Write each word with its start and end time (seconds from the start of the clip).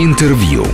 Интервью. 0.00 0.64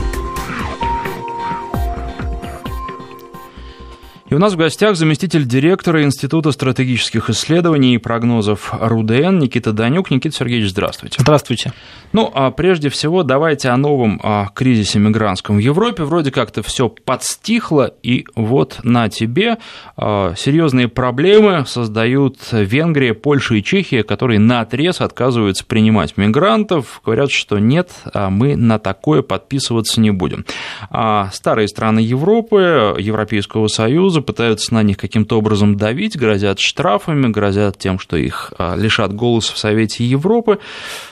И 4.29 4.35
у 4.35 4.39
нас 4.39 4.53
в 4.53 4.57
гостях 4.57 4.97
заместитель 4.97 5.47
директора 5.47 6.03
Института 6.03 6.53
стратегических 6.53 7.31
исследований 7.31 7.95
и 7.95 7.99
прогнозов 7.99 8.75
РУДН 8.79 9.39
Никита 9.39 9.73
Данюк. 9.73 10.11
Никита 10.11 10.37
Сергеевич, 10.37 10.73
здравствуйте. 10.73 11.23
Здравствуйте. 11.23 11.73
Ну, 12.15 12.31
а 12.33 12.53
прежде 12.53 12.91
всего, 12.91 13.25
давайте 13.25 13.71
о 13.71 13.77
новом 13.77 14.21
о 14.23 14.47
кризисе 14.55 15.01
мигрантском 15.01 15.57
в 15.57 15.59
Европе. 15.59 16.05
Вроде 16.05 16.31
как-то 16.31 16.63
все 16.63 16.89
подстихло, 16.89 17.93
и 18.05 18.25
вот 18.37 18.79
на 18.85 19.09
тебе 19.09 19.59
а, 19.97 20.33
серьезные 20.37 20.87
проблемы 20.87 21.65
создают 21.67 22.37
Венгрия, 22.53 23.15
Польша 23.15 23.57
и 23.57 23.65
Чехия, 23.65 24.05
которые 24.05 24.39
на 24.39 24.61
отрез 24.61 25.01
отказываются 25.01 25.67
принимать 25.67 26.17
мигрантов. 26.17 27.03
Говорят, 27.05 27.33
что 27.33 27.59
нет, 27.59 27.91
а 28.13 28.31
мы 28.31 28.55
на 28.55 28.79
такое 28.79 29.23
подписываться 29.23 30.01
не 30.01 30.13
будем. 30.13 30.47
А 30.91 31.31
старые 31.33 31.67
страны 31.67 31.99
Европы, 31.99 32.95
Европейского 32.97 33.67
Союза 33.67 34.21
пытаются 34.21 34.73
на 34.73 34.85
них 34.85 34.99
каким-то 34.99 35.37
образом 35.37 35.77
давить, 35.77 36.17
грозят 36.17 36.61
штрафами, 36.61 37.27
грозят 37.27 37.77
тем, 37.77 37.99
что 37.99 38.17
их 38.17 38.53
а, 38.57 38.77
лишат 38.77 39.13
голоса 39.13 39.53
в 39.53 39.59
Совете 39.59 40.05
Европы, 40.05 40.61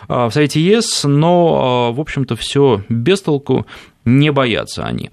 а, 0.07 0.29
в 0.29 0.33
Совете 0.33 0.61
ЕС, 0.61 0.92
но, 1.05 1.89
а, 1.91 1.93
в 1.93 2.01
общем-то, 2.01 2.37
все 2.37 2.83
без 2.89 3.23
толку, 3.23 3.67
не 4.05 4.33
боятся 4.33 4.85
они. 4.85 5.11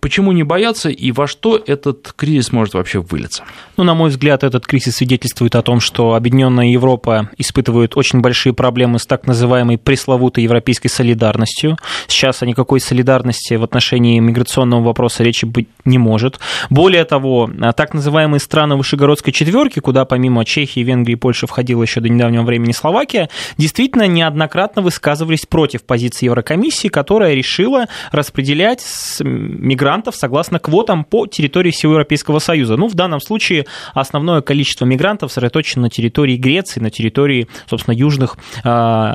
Почему 0.00 0.32
не 0.32 0.44
бояться 0.44 0.90
и 0.90 1.10
во 1.10 1.26
что 1.26 1.60
этот 1.64 2.12
кризис 2.14 2.52
может 2.52 2.74
вообще 2.74 3.00
вылиться? 3.00 3.44
Ну, 3.76 3.84
на 3.84 3.94
мой 3.94 4.10
взгляд, 4.10 4.44
этот 4.44 4.66
кризис 4.66 4.96
свидетельствует 4.96 5.56
о 5.56 5.62
том, 5.62 5.80
что 5.80 6.14
Объединенная 6.14 6.66
Европа 6.66 7.30
испытывает 7.36 7.96
очень 7.96 8.20
большие 8.20 8.52
проблемы 8.52 8.98
с 8.98 9.06
так 9.06 9.26
называемой 9.26 9.76
пресловутой 9.76 10.44
европейской 10.44 10.88
солидарностью. 10.88 11.76
Сейчас 12.06 12.42
о 12.42 12.46
никакой 12.46 12.80
солидарности 12.80 13.54
в 13.54 13.64
отношении 13.64 14.18
миграционного 14.20 14.82
вопроса 14.82 15.24
речи 15.24 15.44
быть 15.44 15.68
не 15.84 15.98
может. 15.98 16.38
Более 16.70 17.04
того, 17.04 17.50
так 17.76 17.92
называемые 17.92 18.40
страны 18.40 18.76
Вышегородской 18.76 19.32
четверки, 19.32 19.80
куда 19.80 20.04
помимо 20.04 20.44
Чехии, 20.44 20.80
Венгрии 20.80 21.12
и 21.12 21.16
Польши 21.16 21.46
входила 21.46 21.82
еще 21.82 22.00
до 22.00 22.08
недавнего 22.08 22.42
времени 22.42 22.72
Словакия, 22.72 23.30
действительно 23.56 24.06
неоднократно 24.06 24.82
высказывались 24.82 25.44
против 25.46 25.82
позиции 25.82 26.26
Еврокомиссии, 26.26 26.88
которая 26.88 27.34
решила 27.34 27.86
распределять 28.12 28.84
мигрантов 29.20 29.87
мигрантов 29.88 30.16
согласно 30.16 30.58
квотам 30.58 31.02
по 31.02 31.26
территории 31.26 31.70
всего 31.70 31.92
Европейского 31.94 32.40
Союза. 32.40 32.76
Ну, 32.76 32.88
в 32.88 32.94
данном 32.94 33.20
случае 33.20 33.64
основное 33.94 34.42
количество 34.42 34.84
мигрантов 34.84 35.32
сосредоточено 35.32 35.82
на 35.82 35.90
территории 35.90 36.36
Греции, 36.36 36.78
на 36.78 36.90
территории, 36.90 37.48
собственно, 37.66 37.94
южных 37.94 38.36
э, 38.64 38.68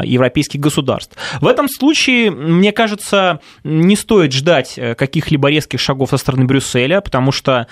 европейских 0.04 0.60
государств. 0.60 1.16
В 1.42 1.48
этом 1.48 1.68
случае, 1.70 2.32
мне 2.32 2.72
кажется, 2.72 3.40
не 3.64 3.96
стоит 3.96 4.34
ждать 4.34 4.74
э, 4.78 4.96
каких-либо 4.96 5.50
резких 5.50 5.80
шагов 5.80 6.10
со 6.10 6.18
стороны 6.18 6.46
Брюсселя, 6.46 7.02
потому 7.02 7.32
что 7.32 7.68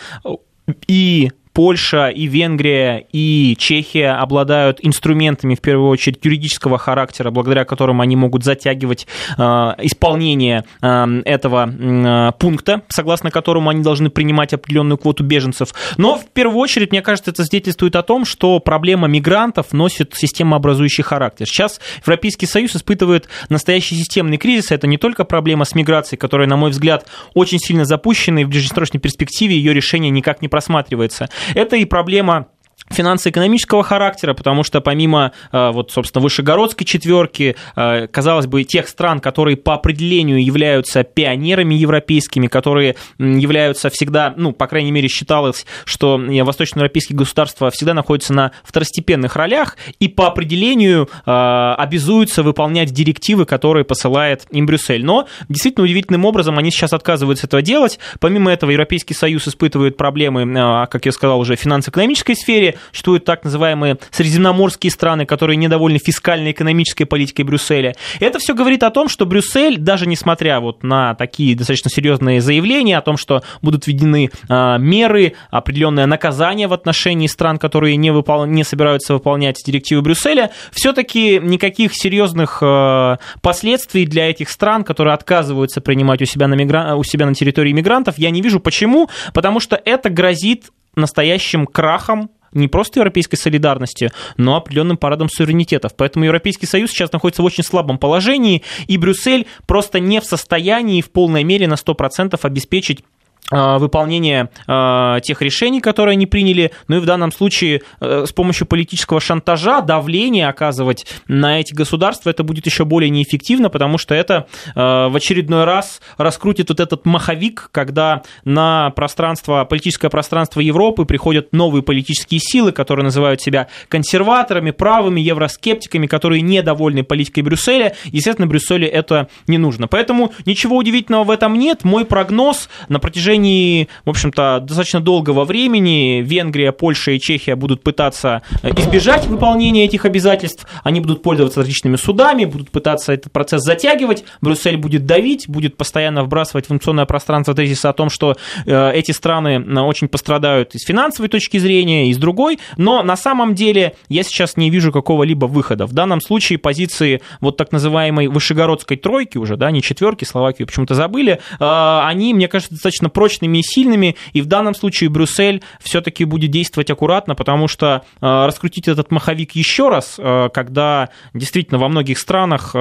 и 0.88 1.31
Польша 1.53 2.07
и 2.07 2.27
Венгрия 2.27 3.05
и 3.11 3.55
Чехия 3.57 4.11
обладают 4.11 4.80
инструментами, 4.81 5.55
в 5.55 5.61
первую 5.61 5.89
очередь, 5.89 6.19
юридического 6.23 6.77
характера, 6.77 7.31
благодаря 7.31 7.66
которым 7.66 8.02
они 8.02 8.16
могут 8.16 8.44
затягивать 8.44 9.07
э, 9.38 9.41
исполнение 9.79 10.63
э, 10.81 11.22
этого 11.25 11.69
э, 11.69 12.31
пункта, 12.39 12.83
согласно 12.89 13.31
которому 13.31 13.69
они 13.69 13.83
должны 13.83 14.09
принимать 14.09 14.53
определенную 14.53 14.97
квоту 14.97 15.23
беженцев. 15.23 15.73
Но, 15.97 16.17
в 16.17 16.27
первую 16.27 16.59
очередь, 16.59 16.91
мне 16.91 17.02
кажется, 17.02 17.31
это 17.31 17.44
свидетельствует 17.44 17.95
о 17.95 18.03
том, 18.03 18.25
что 18.25 18.59
проблема 18.59 19.07
мигрантов 19.07 19.73
носит 19.73 20.13
системообразующий 20.16 21.03
характер. 21.03 21.47
Сейчас 21.47 21.81
Европейский 22.05 22.45
Союз 22.45 22.75
испытывает 22.75 23.27
настоящий 23.49 23.95
системный 23.95 24.38
кризис. 24.38 24.72
Это 24.72 24.88
не 24.88 24.97
только 24.97 25.25
проблема 25.25 25.66
с 25.66 25.75
миграцией, 25.75 26.17
которая, 26.17 26.47
на 26.47 26.55
мой 26.55 26.72
взгляд, 26.72 27.07
очень 27.33 27.59
сильно 27.59 27.85
запущена, 27.85 28.41
и 28.41 28.44
в 28.45 28.49
ближнесрочной 28.49 28.99
перспективе 28.99 29.55
ее 29.55 29.73
решение 29.73 30.09
никак 30.09 30.41
не 30.41 30.47
просматривается. 30.47 31.29
Это 31.56 31.75
и 31.75 31.86
проблема 31.86 32.47
финансово-экономического 32.91 33.84
характера, 33.84 34.34
потому 34.34 34.63
что 34.63 34.81
помимо, 34.81 35.31
э, 35.52 35.72
вот, 35.72 35.91
собственно, 35.91 36.24
Вышегородской 36.24 36.85
четверки, 36.85 37.56
э, 37.75 38.07
казалось 38.07 38.47
бы, 38.47 38.63
тех 38.63 38.88
стран, 38.88 39.19
которые 39.19 39.57
по 39.57 39.74
определению 39.74 40.44
являются 40.44 41.03
пионерами 41.03 41.75
европейскими, 41.75 42.47
которые 42.47 42.96
являются 43.18 43.90
всегда, 43.90 44.34
ну, 44.35 44.52
по 44.52 44.68
крайней 44.68 44.91
мере, 44.91 45.07
считалось, 45.07 45.66
что 45.85 46.22
восточноевропейские 46.22 47.18
государства 47.18 47.69
всегда 47.69 47.94
находятся 47.94 48.34
на 48.34 48.52
второстепенных 48.63 49.35
ролях 49.35 49.78
и 50.00 50.08
по 50.08 50.28
определению 50.28 51.09
э, 51.25 51.75
обязуются 51.78 52.44
выполнять 52.44 52.91
директивы, 52.91 53.46
которые 53.46 53.85
посылает 53.85 54.46
им 54.52 54.66
Брюссель. 54.66 55.06
Но 55.06 55.28
действительно 55.50 55.85
удивительным 55.85 56.25
образом 56.25 56.58
они 56.58 56.72
сейчас 56.72 56.94
отказываются 56.94 57.47
этого 57.47 57.62
делать. 57.62 58.00
Помимо 58.19 58.52
этого, 58.52 58.72
Европейский 58.72 59.13
Союз 59.13 59.47
испытывает 59.47 59.97
проблемы, 59.97 60.88
как 60.88 61.06
я 61.06 61.12
сказал, 61.12 61.40
уже 61.40 61.56
в 61.56 61.59
финансово-экономической 61.59 62.35
сфере, 62.35 62.78
существуют 62.90 63.25
так 63.25 63.44
называемые 63.44 63.97
средиземноморские 64.12 64.92
страны, 64.92 65.25
которые 65.25 65.58
недовольны 65.58 66.00
фискальной 66.00 66.52
экономической 66.52 67.06
политикой 67.06 67.44
Брюсселя. 67.44 67.96
Это 68.19 68.40
все 68.40 68.53
говорит 68.53 68.84
о 68.84 68.90
том, 68.90 69.09
что 69.09 69.25
Брюссель, 69.25 69.78
даже 69.78 70.08
несмотря 70.08 70.59
вот 70.59 70.84
на 70.84 71.16
такие 71.16 71.56
достаточно 71.56 71.90
серьезные 71.90 72.41
заявления 72.41 72.97
о 72.97 73.02
том, 73.02 73.18
что 73.18 73.44
будут 73.62 73.88
введены 73.88 74.30
э, 74.50 74.78
меры, 74.80 75.34
определенное 75.50 76.06
наказание 76.06 76.68
в 76.68 76.74
отношении 76.74 77.28
стран, 77.28 77.58
которые 77.58 77.96
не, 77.96 78.12
выпол... 78.12 78.46
не 78.46 78.64
собираются 78.64 79.14
выполнять 79.14 79.62
директивы 79.66 80.02
Брюсселя, 80.02 80.52
все-таки 80.72 81.40
никаких 81.40 81.91
серьезных 81.94 82.59
э, 82.62 83.18
последствий 83.41 84.06
для 84.06 84.30
этих 84.30 84.50
стран, 84.50 84.84
которые 84.84 85.14
отказываются 85.14 85.81
принимать 85.81 86.22
у 86.22 86.25
себя 86.25 86.47
на, 86.47 86.56
мигра... 86.56 86.96
у 86.96 87.03
себя 87.03 87.25
на 87.25 87.34
территории 87.34 87.72
мигрантов, 87.72 88.18
я 88.18 88.30
не 88.30 88.41
вижу. 88.41 88.59
Почему? 88.59 89.09
Потому 89.34 89.59
что 89.59 89.80
это 89.84 90.09
грозит 90.09 90.72
настоящим 90.96 91.66
крахом 91.66 92.30
не 92.53 92.67
просто 92.67 93.00
европейской 93.00 93.38
солидарности, 93.38 94.12
но 94.38 94.56
определенным 94.56 94.97
парадом 94.97 95.29
суверенитетов. 95.29 95.95
Поэтому 95.95 96.25
Европейский 96.25 96.66
Союз 96.66 96.91
сейчас 96.91 97.12
находится 97.12 97.41
в 97.41 97.45
очень 97.45 97.63
слабом 97.63 97.97
положении, 97.97 98.63
и 98.88 98.97
Брюссель 98.97 99.47
просто 99.67 100.00
не 100.00 100.19
в 100.19 100.25
состоянии 100.25 101.01
в 101.01 101.11
полной 101.11 101.44
мере 101.44 101.67
на 101.67 101.75
100% 101.75 102.38
обеспечить 102.41 103.03
выполнение 103.51 104.50
а, 104.67 105.19
тех 105.19 105.41
решений, 105.41 105.81
которые 105.81 106.13
они 106.13 106.25
приняли, 106.25 106.72
ну 106.88 106.97
и 106.97 107.00
в 107.00 107.06
данном 107.06 107.31
случае 107.31 107.81
э, 108.00 108.25
с 108.28 108.31
помощью 108.31 108.66
политического 108.67 109.19
шантажа, 109.19 109.81
давления 109.81 110.47
оказывать 110.47 111.06
на 111.28 111.59
эти 111.59 111.73
государства, 111.73 112.29
это 112.29 112.44
будет 112.44 112.66
еще 112.66 112.85
более 112.85 113.09
неэффективно, 113.09 113.69
потому 113.69 113.97
что 113.97 114.16
это 114.16 114.47
э, 114.73 115.07
в 115.07 115.16
очередной 115.16 115.66
раз 115.66 116.01
раскрутит 116.17 116.69
вот 116.69 116.79
этот 116.79 117.06
маховик, 117.06 117.69
когда 117.72 118.23
на 118.45 118.91
пространство, 118.91 119.66
политическое 119.66 120.09
пространство 120.09 120.61
Европы 120.61 121.06
приходят 121.06 121.51
новые 121.51 121.84
политические 121.84 122.40
силы, 122.40 122.72
которые 122.72 123.03
называют 123.03 123.41
себя 123.41 123.67
консерваторами, 123.90 124.72
правыми, 124.72 125.19
евроскептиками, 125.19 126.07
которые 126.07 126.41
недовольны 126.41 127.03
политикой 127.03 127.41
Брюсселя. 127.41 127.95
Естественно, 128.06 128.47
Брюсселю 128.47 128.88
это 128.88 129.28
не 129.47 129.57
нужно. 129.57 129.88
Поэтому 129.88 130.34
ничего 130.45 130.78
удивительного 130.78 131.25
в 131.25 131.31
этом 131.31 131.57
нет. 131.57 131.84
Мой 131.84 132.06
прогноз 132.06 132.69
на 132.88 133.00
протяжении 133.00 133.41
протяжении, 133.41 133.88
в 134.06 134.09
общем-то, 134.09 134.59
достаточно 134.62 135.00
долгого 135.00 135.46
времени 135.46 136.22
Венгрия, 136.22 136.72
Польша 136.72 137.12
и 137.12 137.19
Чехия 137.19 137.56
будут 137.56 137.84
пытаться 137.84 138.41
э, 138.62 138.69
избежать 138.69 139.25
выполнения 139.28 139.85
этих 139.85 140.06
обязательств, 140.06 140.68
они 140.84 141.00
будут 141.00 141.24
пользоваться 141.24 141.59
различными 141.59 141.96
судами, 141.96 142.46
будут 142.46 142.69
пытаться 142.69 143.13
этот 143.13 143.31
процесс 143.31 143.63
затягивать, 143.63 144.24
Брюссель 144.41 144.78
будет 144.78 145.06
давить, 145.06 145.47
будет 145.47 145.78
постоянно 145.78 146.24
вбрасывать 146.24 146.66
в 146.66 146.72
информационное 146.72 147.06
пространство 147.06 147.53
тезисы 147.53 147.88
о 147.88 147.94
том, 147.94 148.09
что 148.09 148.35
э, 148.66 148.91
эти 148.94 149.12
страны 149.12 149.63
э, 149.66 149.79
очень 149.79 150.08
пострадают 150.08 150.75
и 150.75 150.78
с 150.78 150.85
финансовой 150.85 151.29
точки 151.29 151.58
зрения, 151.58 152.09
и 152.09 152.13
с 152.13 152.18
другой, 152.18 152.59
но 152.78 153.03
на 153.03 153.18
самом 153.18 153.56
деле 153.56 153.96
я 154.09 154.23
сейчас 154.23 154.58
не 154.58 154.69
вижу 154.69 154.91
какого-либо 154.91 155.46
выхода. 155.46 155.85
В 155.85 155.94
данном 155.94 156.22
случае 156.22 156.59
позиции 156.59 157.22
вот 157.40 157.58
так 157.58 157.72
называемой 157.72 158.28
Вышегородской 158.28 158.97
тройки 158.97 159.38
уже, 159.38 159.58
да, 159.58 159.72
не 159.72 159.81
четверки, 159.81 160.25
Словакию 160.25 160.67
почему-то 160.67 160.93
забыли, 160.96 161.40
они, 161.59 162.34
мне 162.34 162.47
кажется, 162.47 162.73
достаточно 162.73 163.09
прочными 163.31 163.59
и 163.59 163.63
сильными, 163.63 164.16
и 164.33 164.41
в 164.41 164.45
данном 164.45 164.75
случае 164.75 165.09
Брюссель 165.09 165.61
все-таки 165.79 166.25
будет 166.25 166.51
действовать 166.51 166.91
аккуратно, 166.91 167.35
потому 167.35 167.67
что 167.67 168.03
э, 168.19 168.45
раскрутить 168.45 168.87
этот 168.87 169.09
маховик 169.11 169.51
еще 169.53 169.87
раз, 169.87 170.16
э, 170.17 170.49
когда 170.53 171.09
действительно 171.33 171.79
во 171.79 171.87
многих 171.87 172.19
странах 172.19 172.72
э, 172.75 172.78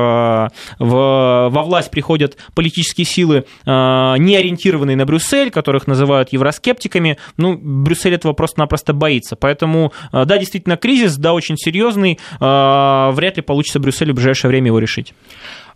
в, 0.79 1.49
во 1.50 1.62
власть 1.62 1.91
приходят 1.91 2.37
политические 2.55 3.05
силы, 3.05 3.44
не 3.64 4.37
ориентированные 4.37 4.97
на 4.97 5.06
Брюссель, 5.06 5.50
которых 5.50 5.87
называют 5.87 6.32
евроскептиками, 6.32 7.19
ну, 7.37 7.56
Брюссель 7.56 8.14
этого 8.14 8.32
просто-напросто 8.32 8.93
боится. 8.93 9.37
Поэтому, 9.37 9.93
да, 10.12 10.38
действительно 10.38 10.76
кризис, 10.76 11.17
да, 11.17 11.32
очень 11.32 11.56
серьезный, 11.56 12.19
вряд 12.38 13.37
ли 13.37 13.43
получится 13.43 13.79
Брюсселю 13.79 14.12
в 14.12 14.17
ближайшее 14.17 14.49
время 14.49 14.67
его 14.67 14.79
решить. 14.79 15.14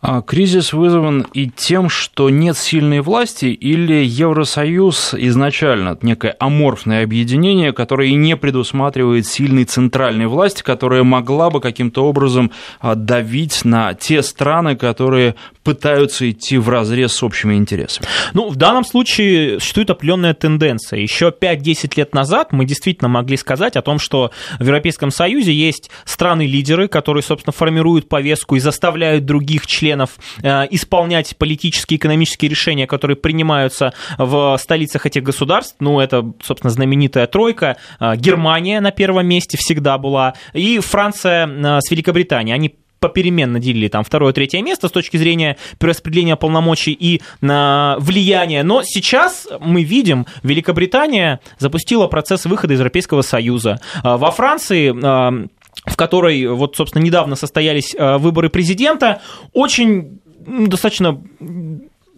А 0.06 0.20
кризис 0.20 0.74
вызван 0.74 1.26
и 1.32 1.48
тем, 1.48 1.88
что 1.88 2.28
нет 2.28 2.58
сильной 2.58 3.00
власти, 3.00 3.46
или 3.46 4.04
Евросоюз 4.04 5.14
изначально 5.14 5.96
некое 6.02 6.36
аморфное 6.38 7.04
объединение, 7.04 7.72
которое 7.72 8.08
и 8.08 8.14
не 8.14 8.36
предусматривает 8.36 9.26
сильной 9.26 9.64
центральной 9.64 10.26
власти, 10.26 10.62
которая 10.62 11.04
могла 11.04 11.48
бы 11.48 11.62
каким-то 11.62 12.04
образом 12.04 12.50
а, 12.80 12.96
давить 12.96 13.64
на 13.64 13.94
те 13.94 14.22
страны, 14.22 14.76
которые 14.76 15.36
пытаются 15.64 16.30
идти 16.30 16.58
в 16.58 16.68
разрез 16.68 17.12
с 17.12 17.22
общими 17.22 17.54
интересами? 17.54 18.06
Ну, 18.34 18.50
в 18.50 18.56
данном 18.56 18.84
случае 18.84 19.58
существует 19.58 19.90
определенная 19.90 20.34
тенденция. 20.34 21.00
Еще 21.00 21.32
5-10 21.38 21.92
лет 21.96 22.14
назад 22.14 22.52
мы 22.52 22.64
действительно 22.66 23.08
могли 23.08 23.36
сказать 23.36 23.76
о 23.76 23.82
том, 23.82 23.98
что 23.98 24.30
в 24.58 24.62
Европейском 24.62 25.10
Союзе 25.10 25.52
есть 25.52 25.90
страны-лидеры, 26.04 26.88
которые, 26.88 27.22
собственно, 27.22 27.52
формируют 27.52 28.08
повестку 28.08 28.56
и 28.56 28.60
заставляют 28.60 29.24
других 29.24 29.66
членов 29.66 30.10
э, 30.42 30.66
исполнять 30.70 31.36
политические 31.36 31.96
и 31.96 31.98
экономические 31.98 32.48
решения, 32.48 32.86
которые 32.86 33.16
принимаются 33.16 33.92
в 34.18 34.56
столицах 34.60 35.06
этих 35.06 35.22
государств. 35.22 35.76
Ну, 35.80 36.00
это, 36.00 36.32
собственно, 36.42 36.70
знаменитая 36.70 37.26
тройка. 37.26 37.76
Э, 37.98 38.16
Германия 38.16 38.80
на 38.80 38.90
первом 38.90 39.26
месте 39.26 39.56
всегда 39.58 39.98
была, 39.98 40.34
и 40.52 40.78
Франция 40.78 41.46
э, 41.46 41.80
с 41.80 41.90
Великобританией. 41.90 42.54
Они 42.54 42.74
попеременно 43.08 43.60
делили 43.60 43.88
там 43.88 44.02
второе, 44.02 44.32
третье 44.32 44.62
место 44.62 44.88
с 44.88 44.90
точки 44.90 45.16
зрения 45.16 45.56
перераспределения 45.78 46.36
полномочий 46.36 46.92
и 46.92 47.20
на 47.40 47.96
влияния. 47.98 48.62
Но 48.62 48.82
сейчас 48.82 49.46
мы 49.60 49.82
видим, 49.82 50.26
Великобритания 50.42 51.40
запустила 51.58 52.06
процесс 52.06 52.46
выхода 52.46 52.74
из 52.74 52.78
Европейского 52.78 53.22
Союза. 53.22 53.80
Во 54.02 54.30
Франции 54.30 54.90
в 54.90 55.96
которой 55.96 56.46
вот, 56.46 56.76
собственно, 56.76 57.02
недавно 57.02 57.36
состоялись 57.36 57.94
выборы 57.98 58.48
президента, 58.48 59.20
очень 59.52 60.20
достаточно 60.46 61.20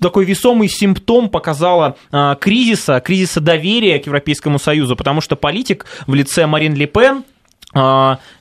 такой 0.00 0.24
весомый 0.24 0.68
симптом 0.68 1.28
показала 1.28 1.96
а, 2.10 2.34
кризиса, 2.36 3.00
кризиса 3.00 3.40
доверия 3.40 3.98
к 3.98 4.06
Европейскому 4.06 4.58
Союзу, 4.58 4.96
потому 4.96 5.20
что 5.20 5.36
политик 5.36 5.86
в 6.06 6.14
лице 6.14 6.46
Марин 6.46 6.74
Ле 6.74 6.86
Пен 6.86 7.18
а, 7.18 7.24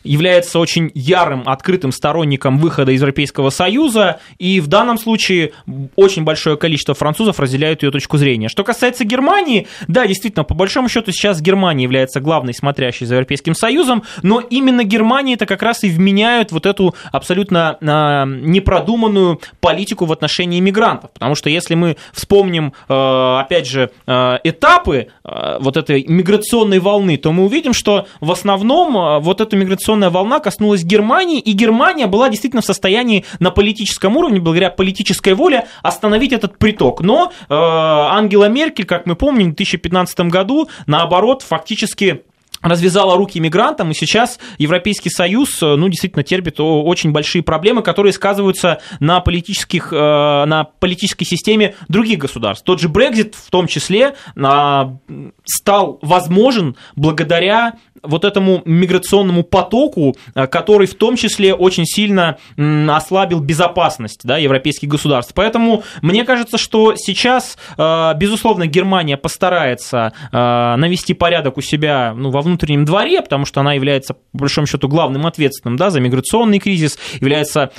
является 0.04 0.60
очень 0.60 0.92
ярым, 0.94 1.44
открытым 1.46 1.92
сторонником 1.92 2.58
выхода 2.58 2.92
из 2.92 3.02
Европейского 3.02 3.50
Союза, 3.50 4.20
и 4.40 4.60
в 4.60 4.68
данном 4.68 4.98
случае 4.98 5.52
очень 5.96 6.24
большое 6.24 6.58
количество 6.58 6.94
французов 6.94 7.40
разделяют 7.40 7.84
ее 7.84 7.92
точку 7.92 8.18
зрения. 8.18 8.50
Что 8.50 8.64
касается 8.64 9.04
Германии, 9.04 9.68
да, 9.88 10.08
действительно, 10.08 10.44
по 10.44 10.54
большому 10.54 10.90
счету 10.90 11.12
сейчас 11.12 11.42
Германия 11.42 11.84
является 11.84 12.20
главной 12.20 12.54
смотрящей 12.54 13.06
за 13.06 13.16
Европейским 13.16 13.56
Союзом, 13.56 14.04
но 14.22 14.40
именно 14.40 14.84
Германия 14.84 15.34
это 15.34 15.46
как 15.46 15.62
раз 15.62 15.84
и 15.84 15.90
вменяют 15.90 16.52
вот 16.52 16.66
эту 16.66 16.96
абсолютно 17.12 17.78
э, 17.80 17.86
непродуманную 18.28 19.42
политику 19.60 20.06
в 20.06 20.12
отношении 20.12 20.60
мигрантов, 20.60 21.12
потому 21.12 21.36
что 21.36 21.50
если 21.50 21.76
мы 21.76 21.98
вспомним, 22.14 22.74
э, 22.90 23.38
опять 23.40 23.68
же, 23.68 23.92
э, 24.08 24.38
этапы 24.44 25.08
э, 25.24 25.58
вот 25.60 25.78
этой 25.78 26.06
миграционной 26.08 26.80
волны, 26.80 27.18
то 27.18 27.32
мы 27.32 27.46
увидим, 27.46 27.74
что 27.74 28.08
в 28.20 28.32
основном 28.32 29.22
вот 29.26 29.42
эта 29.42 29.58
миграционная 29.58 30.10
волна 30.10 30.40
коснулась 30.40 30.84
Германии, 30.84 31.40
и 31.40 31.52
Германия 31.52 32.08
была 32.08 32.30
действительно 32.30 32.62
в 32.62 32.66
состоянии 32.66 33.26
на 33.40 33.52
политическом 33.52 34.16
уровне, 34.16 34.40
благодаря 34.40 34.70
политической 34.70 35.34
воле, 35.34 35.68
остановить 35.84 36.32
этот 36.32 36.58
приток. 36.58 37.02
Но 37.02 37.32
э, 37.50 37.54
Ангела 37.54 38.48
Меркель, 38.48 38.86
как 38.86 39.06
мы 39.06 39.16
помним, 39.16 39.52
в 39.52 39.56
2015 39.56 40.20
году, 40.22 40.70
наоборот, 40.88 41.42
фактически 41.42 42.24
развязала 42.62 43.16
руки 43.16 43.40
мигрантам, 43.40 43.92
и 43.92 43.94
сейчас 43.94 44.40
Европейский 44.58 45.10
Союз, 45.10 45.62
э, 45.62 45.76
ну, 45.76 45.88
действительно 45.90 46.24
терпит 46.24 46.60
очень 46.60 47.12
большие 47.12 47.44
проблемы, 47.44 47.82
которые 47.82 48.14
сказываются 48.14 48.80
на, 49.00 49.20
политических, 49.20 49.90
э, 49.92 49.96
на 50.46 50.64
политической 50.80 51.26
системе 51.26 51.76
других 51.88 52.20
государств. 52.20 52.66
Тот 52.66 52.80
же 52.80 52.90
Брекзит 52.90 53.36
в 53.36 53.50
том 53.50 53.68
числе 53.68 54.16
стал 55.46 56.00
возможен 56.02 56.76
благодаря 56.96 57.74
вот 58.08 58.26
этому 58.26 58.62
миграционному 58.66 59.44
потоку, 59.44 60.16
э, 60.34 60.48
который 60.48 60.88
в 60.88 60.96
том 60.96 61.16
числе 61.16 61.54
очень 61.54 61.86
сильно 61.86 62.38
ослабил 62.58 63.40
безопасность 63.40 64.22
да, 64.24 64.38
европейских 64.38 64.88
государств. 64.88 65.34
Поэтому 65.36 65.84
мне 66.02 66.24
кажется, 66.24 66.58
что 66.58 66.96
сейчас, 66.96 67.58
э, 67.78 68.14
безусловно, 68.16 68.68
Германия 68.68 69.18
постарается 69.18 70.14
э, 70.32 70.76
навести 70.78 71.14
порядок 71.14 71.58
у 71.58 71.62
себя 71.62 72.14
ну, 72.16 72.32
во 72.32 72.42
внутреннем 72.42 72.86
дворе, 72.86 73.22
потому 73.22 73.46
что 73.46 73.62
она 73.62 73.74
является, 73.74 74.14
по 74.14 74.20
большому 74.34 74.68
счету, 74.68 74.88
главным 74.88 75.26
ответственным 75.26 75.78
да, 75.78 75.90
за 75.90 76.00
миграционный 76.00 76.60
кризис, 76.60 76.98
является 77.20 77.72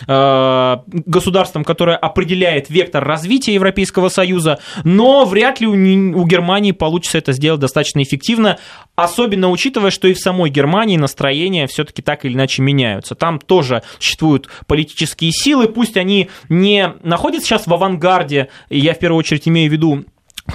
государством, 0.87 1.65
которое 1.65 1.97
определяет 1.97 2.71
вектор 2.71 3.05
развития 3.05 3.55
Европейского 3.55 4.09
Союза, 4.09 4.59
но 4.85 5.25
вряд 5.25 5.61
ли 5.61 5.67
у, 5.67 5.73
у 5.73 6.27
Германии 6.27 6.73
получится 6.73 7.19
это 7.19 7.33
сделать 7.33 7.61
достаточно 7.61 8.03
эффективно, 8.03 8.59
особенно 8.97 9.51
учитывая, 9.51 9.91
что 9.91 10.09
и 10.09 10.15
в 10.15 10.19
самой 10.19 10.51
Германии 10.51 10.97
настроения 10.97 11.67
все-таки 11.67 12.03
так 12.03 12.25
или 12.25 12.35
иначе 12.35 12.63
меняются. 12.63 13.15
Там 13.15 13.39
тоже 13.39 13.83
существуют 13.99 14.49
политические 14.67 15.31
силы, 15.31 15.69
пусть 15.69 15.97
они 15.97 16.29
не 16.49 16.95
находятся 17.03 17.47
сейчас 17.47 17.67
в 17.67 17.75
авангарде, 17.75 18.49
я 18.71 18.95
в 18.95 18.99
первую 18.99 19.19
очередь 19.19 19.47
имею 19.47 19.71
в 19.71 19.73
виду 19.73 20.05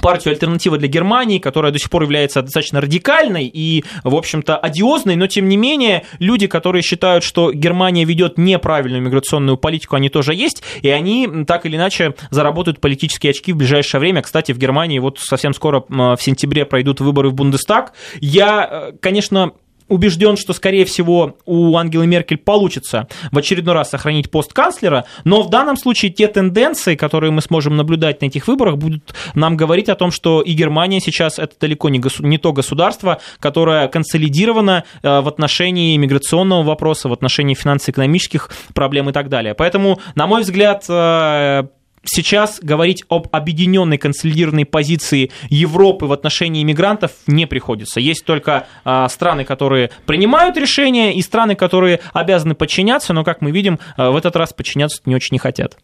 партию 0.00 0.32
«Альтернатива 0.32 0.78
для 0.78 0.88
Германии», 0.88 1.38
которая 1.38 1.72
до 1.72 1.78
сих 1.78 1.90
пор 1.90 2.02
является 2.04 2.42
достаточно 2.42 2.80
радикальной 2.80 3.50
и, 3.52 3.84
в 4.04 4.14
общем-то, 4.14 4.56
одиозной, 4.56 5.16
но, 5.16 5.26
тем 5.26 5.48
не 5.48 5.56
менее, 5.56 6.04
люди, 6.18 6.46
которые 6.46 6.82
считают, 6.82 7.24
что 7.24 7.52
Германия 7.52 8.04
ведет 8.04 8.38
неправильную 8.38 9.02
миграционную 9.02 9.56
политику, 9.56 9.96
они 9.96 10.08
тоже 10.08 10.34
есть, 10.34 10.62
и 10.82 10.88
они 10.88 11.28
так 11.46 11.66
или 11.66 11.76
иначе 11.76 12.14
заработают 12.30 12.80
политические 12.80 13.30
очки 13.30 13.52
в 13.52 13.56
ближайшее 13.56 14.00
время. 14.00 14.22
Кстати, 14.22 14.52
в 14.52 14.58
Германии 14.58 14.98
вот 14.98 15.18
совсем 15.18 15.54
скоро, 15.54 15.84
в 15.88 16.18
сентябре, 16.20 16.64
пройдут 16.64 17.00
выборы 17.00 17.30
в 17.30 17.34
Бундестаг. 17.34 17.92
Я, 18.20 18.68
э, 18.70 18.92
конечно, 19.00 19.52
убежден, 19.92 20.36
что, 20.36 20.52
скорее 20.52 20.84
всего, 20.84 21.36
у 21.44 21.76
Ангелы 21.76 22.06
Меркель 22.06 22.38
получится 22.38 23.08
в 23.30 23.38
очередной 23.38 23.74
раз 23.74 23.90
сохранить 23.90 24.30
пост 24.30 24.52
канцлера, 24.52 25.04
но 25.24 25.42
в 25.42 25.50
данном 25.50 25.76
случае 25.76 26.10
те 26.10 26.28
тенденции, 26.28 26.96
которые 26.96 27.30
мы 27.30 27.42
сможем 27.42 27.76
наблюдать 27.76 28.22
на 28.22 28.26
этих 28.26 28.48
выборах, 28.48 28.78
будут 28.78 29.14
нам 29.34 29.56
говорить 29.56 29.88
о 29.88 29.94
том, 29.94 30.10
что 30.10 30.40
и 30.40 30.52
Германия 30.52 31.00
сейчас 31.00 31.38
это 31.38 31.54
далеко 31.60 31.90
не, 31.90 31.98
госу- 31.98 32.24
не 32.24 32.38
то 32.38 32.52
государство, 32.52 33.20
которое 33.38 33.88
консолидировано 33.88 34.84
э, 35.02 35.20
в 35.20 35.28
отношении 35.28 35.96
миграционного 35.96 36.62
вопроса, 36.62 37.08
в 37.08 37.12
отношении 37.12 37.54
финансово-экономических 37.54 38.50
проблем 38.74 39.10
и 39.10 39.12
так 39.12 39.28
далее. 39.28 39.54
Поэтому, 39.54 40.00
на 40.14 40.26
мой 40.26 40.42
взгляд, 40.42 40.84
э, 40.88 41.64
сейчас 42.04 42.58
говорить 42.60 43.04
об 43.08 43.28
объединенной 43.32 43.98
консолидированной 43.98 44.64
позиции 44.64 45.30
Европы 45.48 46.06
в 46.06 46.12
отношении 46.12 46.62
иммигрантов 46.62 47.12
не 47.26 47.46
приходится. 47.46 48.00
Есть 48.00 48.24
только 48.24 48.66
э, 48.84 49.06
страны, 49.08 49.44
которые 49.44 49.90
принимают 50.06 50.56
решения, 50.56 51.14
и 51.14 51.22
страны, 51.22 51.54
которые 51.54 52.00
обязаны 52.12 52.54
подчиняться, 52.54 53.12
но, 53.12 53.24
как 53.24 53.40
мы 53.40 53.50
видим, 53.50 53.78
э, 53.96 54.08
в 54.08 54.16
этот 54.16 54.36
раз 54.36 54.52
подчиняться 54.52 55.00
не 55.06 55.14
очень 55.14 55.34
не 55.34 55.38
хотят. 55.38 55.76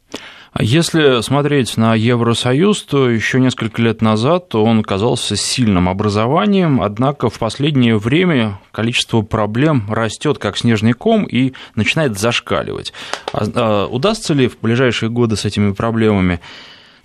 А 0.52 0.62
если 0.62 1.20
смотреть 1.22 1.76
на 1.76 1.94
Евросоюз, 1.94 2.82
то 2.82 3.10
еще 3.10 3.40
несколько 3.40 3.82
лет 3.82 4.02
назад 4.02 4.55
он 4.55 4.82
казался 4.82 5.36
сильным 5.36 5.88
образованием, 5.88 6.81
однако 6.81 7.28
в 7.28 7.38
последнее 7.38 7.98
время 7.98 8.60
количество 8.72 9.22
проблем 9.22 9.84
растет 9.88 10.38
как 10.38 10.56
снежный 10.56 10.93
ком 10.93 11.24
и 11.24 11.52
начинает 11.74 12.19
зашкаливать. 12.19 12.93
А, 13.32 13.46
а 13.55 13.86
удастся 13.86 14.34
ли 14.34 14.48
в 14.48 14.58
ближайшие 14.60 15.10
годы 15.10 15.36
с 15.36 15.44
этими 15.44 15.72
проблемами 15.72 16.40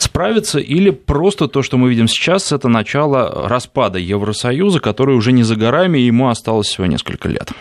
справиться, 0.04 0.60
или 0.60 0.90
просто 0.92 1.48
то, 1.48 1.62
что 1.62 1.78
мы 1.78 1.90
видим 1.90 2.08
сейчас, 2.08 2.52
это 2.52 2.68
начало 2.68 3.48
распада 3.48 4.00
Евросоюза, 4.00 4.80
который 4.80 5.16
уже 5.16 5.32
не 5.32 5.44
за 5.44 5.56
горами, 5.56 5.98
и 5.98 6.06
ему 6.06 6.30
осталось 6.30 6.68
всего 6.68 6.86
несколько 6.86 7.28
лет? 7.30 7.52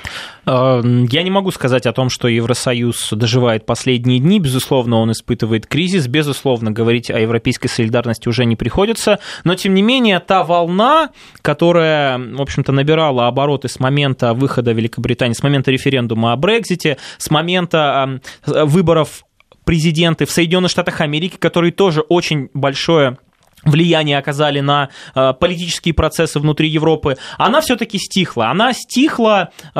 А, 0.45 0.81
я 0.83 1.23
не 1.23 1.31
могу 1.31 1.51
сказать 1.51 1.87
о 1.87 1.93
том, 1.93 2.11
что 2.11 2.29
Евросоюз 2.29 3.11
доживает 3.13 3.67
последние 3.67 4.19
дни. 4.19 4.41
Безусловно, 4.41 4.97
он 4.97 5.13
испытывает 5.13 5.67
кризис. 5.67 6.09
Безусловно, 6.09 6.71
говорить 6.71 7.11
о 7.11 7.19
европейской 7.19 7.69
солидарности 7.69 8.29
уже 8.29 8.45
не 8.45 8.57
приходится. 8.57 9.19
Но, 9.45 9.55
тем 9.55 9.75
не 9.75 9.83
менее, 9.83 10.19
та 10.21 10.43
волна, 10.43 11.11
которая, 11.43 12.19
в 12.19 12.41
общем-то, 12.41 12.73
набирала 12.73 13.29
обороты 13.29 13.69
с 13.69 13.79
момента 13.79 14.35
выхода 14.35 14.73
Великобритании, 14.73 15.35
с 15.35 15.43
момента 15.43 15.71
референдума 15.71 16.33
о 16.33 16.37
Брекзите, 16.37 16.99
с 17.19 17.31
момента 17.31 18.21
выборов 18.47 19.25
президенты 19.65 20.27
в 20.27 20.31
Соединенных 20.31 20.71
Штатах 20.71 21.01
Америки, 21.01 21.37
которые 21.37 21.73
тоже 21.73 22.01
очень 22.01 22.51
большое 22.55 23.19
влияние 23.65 24.19
оказали 24.19 24.61
на 24.61 24.89
э, 25.15 25.33
политические 25.39 25.95
процессы 25.95 26.39
внутри 26.39 26.69
Европы, 26.69 27.17
она 27.39 27.61
все-таки 27.61 27.99
стихла. 27.99 28.49
Она 28.51 28.73
стихла 28.73 29.51
э, 29.75 29.79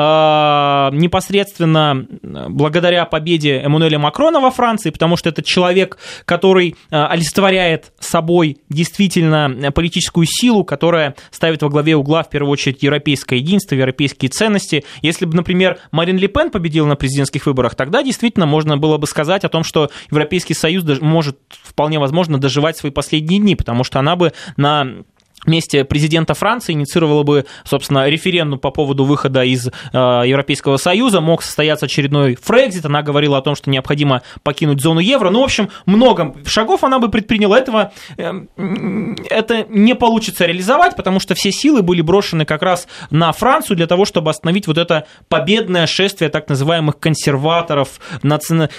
непосредственно 0.93 2.05
благодаря 2.21 3.05
победе 3.05 3.57
Эммануэля 3.57 3.99
Макрона 3.99 4.39
во 4.39 4.51
Франции, 4.51 4.89
потому 4.89 5.17
что 5.17 5.29
это 5.29 5.43
человек, 5.43 5.97
который 6.25 6.75
э, 6.89 6.95
олицетворяет 6.95 7.91
собой 7.99 8.57
действительно 8.69 9.71
политическую 9.71 10.25
силу, 10.29 10.63
которая 10.63 11.15
ставит 11.31 11.61
во 11.61 11.69
главе 11.69 11.95
угла 11.95 12.23
в 12.23 12.29
первую 12.29 12.51
очередь 12.51 12.83
европейское 12.83 13.39
единство, 13.39 13.75
европейские 13.75 14.29
ценности. 14.29 14.83
Если 15.01 15.25
бы, 15.25 15.35
например, 15.35 15.79
Марин 15.91 16.17
Ле 16.17 16.27
Пен 16.27 16.51
победила 16.51 16.87
на 16.87 16.95
президентских 16.95 17.45
выборах, 17.45 17.75
тогда 17.75 18.03
действительно 18.03 18.45
можно 18.45 18.77
было 18.77 18.97
бы 18.97 19.07
сказать 19.07 19.43
о 19.43 19.49
том, 19.49 19.63
что 19.63 19.89
Европейский 20.09 20.53
Союз 20.53 20.83
может 21.01 21.37
вполне 21.49 21.99
возможно 21.99 22.39
доживать 22.39 22.77
свои 22.77 22.91
последние 22.91 23.39
дни, 23.39 23.55
потому 23.55 23.72
что 23.83 23.99
она 23.99 24.15
бы 24.15 24.33
на 24.57 25.03
месте 25.47 25.83
президента 25.83 26.33
Франции 26.33 26.73
инициировала 26.73 27.23
бы, 27.23 27.45
собственно, 27.63 28.07
референдум 28.07 28.59
по 28.59 28.71
поводу 28.71 29.03
выхода 29.03 29.43
из 29.43 29.67
э, 29.67 29.71
Европейского 29.91 30.77
Союза, 30.77 31.21
мог 31.21 31.43
состояться 31.43 31.85
очередной 31.85 32.37
Фрекзит, 32.41 32.85
она 32.85 33.01
говорила 33.01 33.37
о 33.37 33.41
том, 33.41 33.55
что 33.55 33.69
необходимо 33.69 34.21
покинуть 34.43 34.81
зону 34.81 34.99
евро, 34.99 35.29
ну, 35.29 35.41
в 35.41 35.45
общем, 35.45 35.69
много 35.85 36.35
шагов 36.45 36.83
она 36.83 36.99
бы 36.99 37.09
предприняла, 37.09 37.59
этого 37.59 37.91
э, 38.17 38.31
это 39.29 39.65
не 39.69 39.95
получится 39.95 40.45
реализовать, 40.45 40.95
потому 40.95 41.19
что 41.19 41.35
все 41.35 41.51
силы 41.51 41.81
были 41.81 42.01
брошены 42.01 42.45
как 42.45 42.61
раз 42.61 42.87
на 43.09 43.31
Францию 43.31 43.77
для 43.77 43.87
того, 43.87 44.05
чтобы 44.05 44.31
остановить 44.31 44.67
вот 44.67 44.77
это 44.77 45.05
победное 45.27 45.87
шествие 45.87 46.29
так 46.29 46.49
называемых 46.49 46.99
консерваторов, 46.99 47.99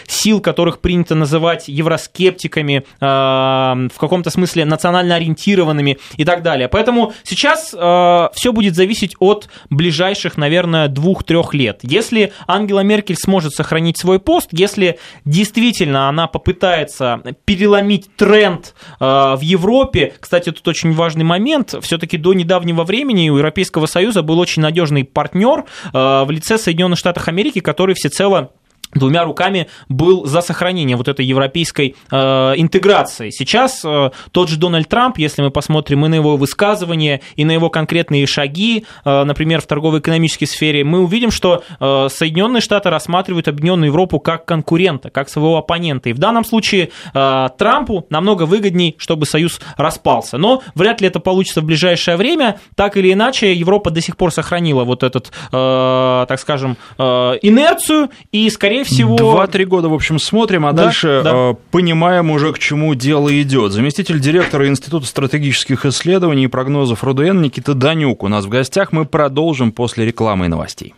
сил, 0.07 0.41
которых 0.41 0.81
принято 0.81 1.15
называть 1.15 1.69
евроскептиками, 1.69 2.85
э, 3.01 3.05
в 3.05 3.99
каком-то 3.99 4.31
смысле 4.31 4.65
национально 4.65 5.17
ориентированными 5.17 5.99
и 6.17 6.25
так 6.25 6.43
далее 6.43 6.54
далее. 6.55 6.69
Поэтому 6.69 7.13
сейчас 7.25 7.75
э, 7.77 8.29
все 8.35 8.53
будет 8.53 8.75
зависеть 8.75 9.17
от 9.19 9.49
ближайших, 9.71 10.37
наверное, 10.37 10.89
двух-трех 10.89 11.53
лет. 11.55 11.81
Если 11.83 12.33
Ангела 12.47 12.81
Меркель 12.81 13.17
сможет 13.17 13.53
сохранить 13.53 13.99
свой 13.99 14.21
пост, 14.21 14.49
если 14.53 14.99
действительно 15.25 16.09
она 16.09 16.27
попытается 16.27 17.23
переломить 17.45 18.15
тренд 18.17 18.75
э, 19.01 19.05
в 19.05 19.41
Европе, 19.41 20.15
кстати, 20.21 20.51
тут 20.51 20.67
очень 20.69 20.93
важный 20.93 21.25
момент, 21.25 21.75
все-таки 21.83 22.17
до 22.17 22.35
недавнего 22.35 22.85
времени 22.85 23.29
у 23.31 23.37
Европейского 23.37 23.87
Союза 23.87 24.23
был 24.23 24.39
очень 24.39 24.63
надежный 24.63 25.05
партнер 25.05 25.65
э, 25.93 26.25
в 26.25 26.31
лице 26.31 26.59
Соединенных 26.59 26.99
Штатов 26.99 27.27
Америки, 27.29 27.61
который 27.61 27.95
всецело 27.95 28.53
двумя 28.95 29.25
руками 29.25 29.69
был 29.89 30.27
за 30.27 30.41
сохранение 30.41 30.97
вот 30.97 31.09
этой 31.09 31.25
европейской 31.25 31.97
э, 32.11 32.17
интеграции. 32.57 33.31
Сейчас 33.31 33.85
э, 33.85 34.11
тот 34.31 34.49
же 34.49 34.57
Дональд 34.57 34.89
Трамп, 34.89 35.19
если 35.19 35.43
мы 35.43 35.51
посмотрим 35.51 36.05
и 36.07 36.09
на 36.09 36.15
его 36.15 36.37
высказывания, 36.37 37.21
и 37.37 37.45
на 37.45 37.53
его 37.53 37.71
конкретные 37.71 38.27
шаги, 38.27 38.87
э, 39.05 39.25
например, 39.25 39.61
в 39.61 39.67
торгово-экономической 39.67 40.47
сфере, 40.47 40.85
мы 40.85 41.01
увидим, 41.01 41.31
что 41.31 41.63
э, 41.81 42.09
Соединенные 42.11 42.61
Штаты 42.61 42.91
рассматривают 42.91 43.49
Объединенную 43.49 43.89
Европу 43.89 44.21
как 44.21 44.45
конкурента, 44.45 45.11
как 45.11 45.29
своего 45.29 45.57
оппонента. 45.57 46.09
И 46.09 46.13
в 46.13 46.19
данном 46.19 46.45
случае 46.45 46.91
э, 47.13 47.49
Трампу 47.59 48.07
намного 48.11 48.45
выгодней, 48.45 48.95
чтобы 48.99 49.27
Союз 49.27 49.61
распался. 49.77 50.39
Но 50.39 50.63
вряд 50.75 51.01
ли 51.01 51.09
это 51.09 51.21
получится 51.21 51.61
в 51.61 51.65
ближайшее 51.65 52.17
время. 52.17 52.59
Так 52.77 52.97
или 52.97 53.13
иначе, 53.13 53.53
Европа 53.53 53.91
до 53.91 54.01
сих 54.01 54.17
пор 54.17 54.33
сохранила 54.33 54.85
вот 54.85 55.03
этот, 55.03 55.33
э, 55.53 56.27
так 56.29 56.39
скажем, 56.39 56.77
э, 56.99 57.03
инерцию, 57.43 58.11
и, 58.33 58.49
скорее 58.51 58.84
всего... 58.85 59.17
Два-три 59.17 59.65
года, 59.65 59.89
в 59.89 59.95
общем, 59.95 60.19
смотрим, 60.19 60.67
а 60.67 60.73
да, 60.73 60.85
дальше 60.85 61.23
да. 61.25 61.33
Э, 61.35 61.55
понимаем 61.71 62.31
уже, 62.31 62.53
к 62.53 62.59
чему 62.59 62.95
дело 62.95 63.29
идет. 63.43 63.73
Заместитель 63.73 64.21
директора 64.21 64.69
Института 64.69 65.07
стратегических 65.07 65.87
исследований 65.87 66.45
и 66.45 66.49
прогнозов 66.49 67.03
РУДН 67.03 67.41
Никита 67.41 67.75
Данюк 67.75 68.23
у 68.23 68.29
нас 68.29 68.45
в 68.45 68.49
гостях. 68.49 68.93
Мы 68.93 69.05
продолжим 69.05 69.73
после 69.73 70.07
рекламы 70.07 70.47
и 70.47 70.49
новостей. 70.49 70.95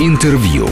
Интервью. 0.00 0.66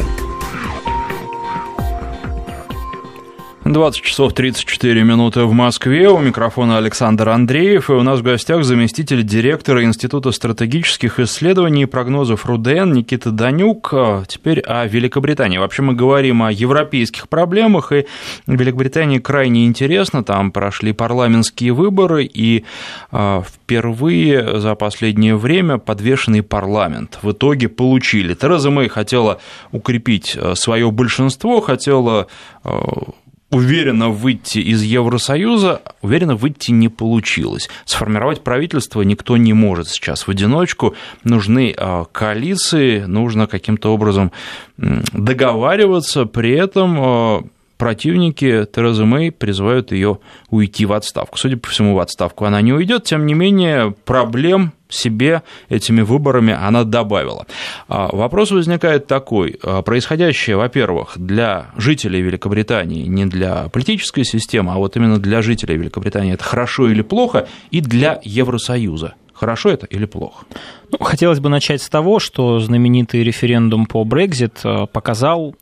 20 3.72 4.02
часов 4.02 4.32
34 4.32 5.04
минуты 5.04 5.42
в 5.42 5.52
Москве. 5.52 6.08
У 6.08 6.18
микрофона 6.18 6.78
Александр 6.78 7.28
Андреев. 7.28 7.90
И 7.90 7.92
у 7.92 8.02
нас 8.02 8.20
в 8.20 8.22
гостях 8.22 8.64
заместитель 8.64 9.22
директора 9.22 9.84
Института 9.84 10.32
стратегических 10.32 11.20
исследований 11.20 11.82
и 11.82 11.86
прогнозов 11.86 12.46
РУДН 12.46 12.92
Никита 12.92 13.30
Данюк. 13.30 13.92
Теперь 14.26 14.60
о 14.60 14.86
Великобритании. 14.86 15.58
Вообще 15.58 15.82
мы 15.82 15.92
говорим 15.92 16.42
о 16.42 16.50
европейских 16.50 17.28
проблемах. 17.28 17.92
И 17.92 18.06
Великобритании 18.46 19.18
крайне 19.18 19.66
интересно. 19.66 20.24
Там 20.24 20.50
прошли 20.50 20.94
парламентские 20.94 21.72
выборы. 21.72 22.24
И 22.24 22.64
а, 23.10 23.42
впервые 23.42 24.60
за 24.60 24.74
последнее 24.76 25.36
время 25.36 25.76
подвешенный 25.76 26.42
парламент 26.42 27.18
в 27.20 27.32
итоге 27.32 27.68
получили. 27.68 28.32
Тереза 28.32 28.70
Мэй 28.70 28.88
хотела 28.88 29.40
укрепить 29.72 30.38
а, 30.40 30.54
свое 30.54 30.90
большинство, 30.90 31.60
хотела 31.60 32.28
а, 32.64 33.10
уверенно 33.50 34.10
выйти 34.10 34.58
из 34.58 34.82
Евросоюза, 34.82 35.82
уверенно 36.02 36.36
выйти 36.36 36.70
не 36.70 36.88
получилось. 36.88 37.68
Сформировать 37.84 38.42
правительство 38.42 39.02
никто 39.02 39.36
не 39.36 39.52
может 39.52 39.88
сейчас 39.88 40.26
в 40.26 40.30
одиночку. 40.30 40.94
Нужны 41.24 41.74
а, 41.76 42.04
коалиции, 42.04 43.00
нужно 43.00 43.46
каким-то 43.46 43.92
образом 43.92 44.32
договариваться, 44.76 46.26
при 46.26 46.52
этом 46.52 46.96
а, 47.00 47.44
противники 47.78 48.66
Терезы 48.70 49.04
Мэй 49.04 49.32
призывают 49.32 49.92
ее 49.92 50.18
уйти 50.50 50.84
в 50.84 50.92
отставку. 50.92 51.38
Судя 51.38 51.56
по 51.56 51.68
всему, 51.68 51.94
в 51.94 52.00
отставку 52.00 52.44
она 52.44 52.60
не 52.60 52.72
уйдет, 52.72 53.04
тем 53.04 53.24
не 53.24 53.34
менее, 53.34 53.94
проблем 54.04 54.72
себе 54.88 55.42
этими 55.68 56.00
выборами 56.02 56.52
она 56.52 56.84
добавила. 56.84 57.46
А, 57.88 58.08
вопрос 58.14 58.50
возникает 58.50 59.06
такой. 59.06 59.58
А, 59.62 59.82
происходящее, 59.82 60.56
во-первых, 60.56 61.12
для 61.16 61.66
жителей 61.76 62.20
Великобритании, 62.20 63.06
не 63.06 63.26
для 63.26 63.68
политической 63.68 64.24
системы, 64.24 64.72
а 64.72 64.76
вот 64.76 64.96
именно 64.96 65.18
для 65.18 65.42
жителей 65.42 65.76
Великобритании, 65.76 66.34
это 66.34 66.44
хорошо 66.44 66.88
или 66.88 67.02
плохо, 67.02 67.48
и 67.70 67.80
для 67.80 68.20
Евросоюза. 68.22 69.14
Хорошо 69.32 69.70
это 69.70 69.86
или 69.86 70.04
плохо? 70.04 70.46
Ну, 70.90 70.98
хотелось 71.04 71.38
бы 71.38 71.48
начать 71.48 71.80
с 71.80 71.88
того, 71.88 72.18
что 72.18 72.58
знаменитый 72.58 73.22
референдум 73.22 73.86
по 73.86 74.02
Brexit 74.02 74.58
а, 74.64 74.86
показал 74.86 75.54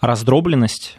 раздробленность 0.00 0.98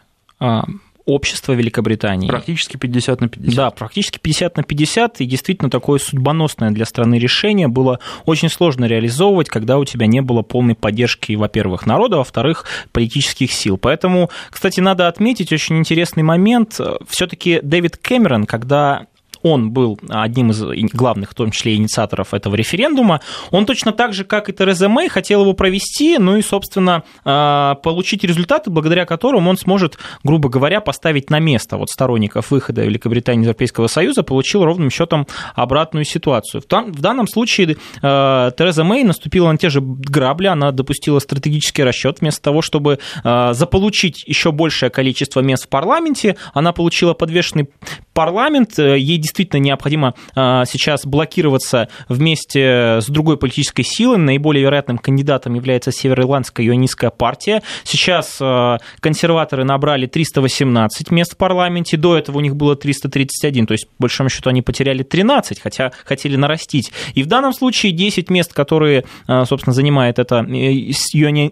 общества 1.05 1.53
Великобритании. 1.53 2.27
Практически 2.27 2.77
50 2.77 3.21
на 3.21 3.29
50. 3.29 3.55
Да, 3.55 3.71
практически 3.71 4.19
50 4.19 4.57
на 4.57 4.63
50, 4.63 5.21
и 5.21 5.25
действительно 5.25 5.69
такое 5.69 5.99
судьбоносное 5.99 6.71
для 6.71 6.85
страны 6.85 7.15
решение 7.15 7.67
было 7.67 7.99
очень 8.25 8.49
сложно 8.49 8.85
реализовывать, 8.85 9.49
когда 9.49 9.77
у 9.77 9.85
тебя 9.85 10.07
не 10.07 10.21
было 10.21 10.41
полной 10.41 10.75
поддержки, 10.75 11.33
во-первых, 11.33 11.85
народа, 11.85 12.17
во-вторых, 12.17 12.65
политических 12.91 13.51
сил. 13.51 13.77
Поэтому, 13.77 14.29
кстати, 14.49 14.79
надо 14.79 15.07
отметить 15.07 15.51
очень 15.51 15.77
интересный 15.77 16.23
момент. 16.23 16.79
Все-таки 17.07 17.59
Дэвид 17.61 17.97
Кэмерон, 17.97 18.45
когда 18.45 19.07
он 19.43 19.71
был 19.71 19.99
одним 20.09 20.51
из 20.51 20.91
главных, 20.91 21.31
в 21.31 21.33
том 21.33 21.51
числе, 21.51 21.75
инициаторов 21.75 22.33
этого 22.33 22.55
референдума, 22.55 23.21
он 23.51 23.65
точно 23.65 23.91
так 23.91 24.13
же, 24.13 24.23
как 24.23 24.49
и 24.49 24.53
Тереза 24.53 24.89
Мэй, 24.89 25.09
хотел 25.09 25.41
его 25.41 25.53
провести, 25.53 26.17
ну 26.17 26.37
и, 26.37 26.41
собственно, 26.41 27.03
а, 27.23 27.75
получить 27.75 28.23
результаты, 28.23 28.69
благодаря 28.69 29.05
которым 29.05 29.47
он 29.47 29.57
сможет, 29.57 29.97
грубо 30.23 30.49
говоря, 30.49 30.81
поставить 30.81 31.29
на 31.29 31.39
место 31.39 31.77
вот 31.77 31.89
сторонников 31.89 32.51
выхода 32.51 32.83
Великобритании 32.83 33.43
из 33.43 33.45
Европейского 33.45 33.87
Союза, 33.87 34.23
получил 34.23 34.63
ровным 34.63 34.89
счетом 34.89 35.27
обратную 35.55 36.05
ситуацию. 36.05 36.61
В 36.61 37.01
данном 37.01 37.27
случае 37.27 37.77
а, 38.01 38.51
Тереза 38.51 38.83
Мэй 38.83 39.03
наступила 39.03 39.51
на 39.51 39.57
те 39.57 39.69
же 39.69 39.81
грабли, 39.81 40.47
она 40.47 40.71
допустила 40.71 41.19
стратегический 41.19 41.83
расчет, 41.83 42.21
вместо 42.21 42.41
того, 42.41 42.61
чтобы 42.61 42.99
а, 43.23 43.53
заполучить 43.53 44.23
еще 44.27 44.51
большее 44.51 44.89
количество 44.89 45.39
мест 45.41 45.65
в 45.65 45.69
парламенте, 45.69 46.37
она 46.53 46.73
получила 46.73 47.13
подвешенный 47.13 47.69
парламент, 48.13 48.77
ей 48.77 49.17
действительно 49.17 49.59
необходимо 49.59 50.13
а, 50.35 50.65
сейчас 50.65 51.05
блокироваться 51.05 51.87
вместе 52.09 52.99
с 53.01 53.07
другой 53.07 53.37
политической 53.37 53.83
силой. 53.83 54.17
Наиболее 54.17 54.63
вероятным 54.63 54.97
кандидатом 54.97 55.53
является 55.53 55.91
Североирландская 55.91 56.65
ионистская 56.65 57.09
партия. 57.09 57.63
Сейчас 57.83 58.37
а, 58.41 58.79
консерваторы 58.99 59.63
набрали 59.63 60.07
318 60.07 61.11
мест 61.11 61.33
в 61.33 61.37
парламенте, 61.37 61.97
до 61.97 62.17
этого 62.17 62.37
у 62.37 62.41
них 62.41 62.55
было 62.55 62.75
331, 62.75 63.67
то 63.67 63.73
есть, 63.73 63.87
по 63.87 64.03
большому 64.03 64.29
счету, 64.29 64.49
они 64.49 64.61
потеряли 64.61 65.03
13, 65.03 65.59
хотя 65.59 65.91
хотели 66.05 66.35
нарастить. 66.35 66.91
И 67.13 67.23
в 67.23 67.27
данном 67.27 67.53
случае 67.53 67.91
10 67.91 68.29
мест, 68.29 68.53
которые, 68.53 69.05
а, 69.27 69.45
собственно, 69.45 69.73
занимает 69.73 70.19
эта 70.19 70.37
э, 70.37 70.91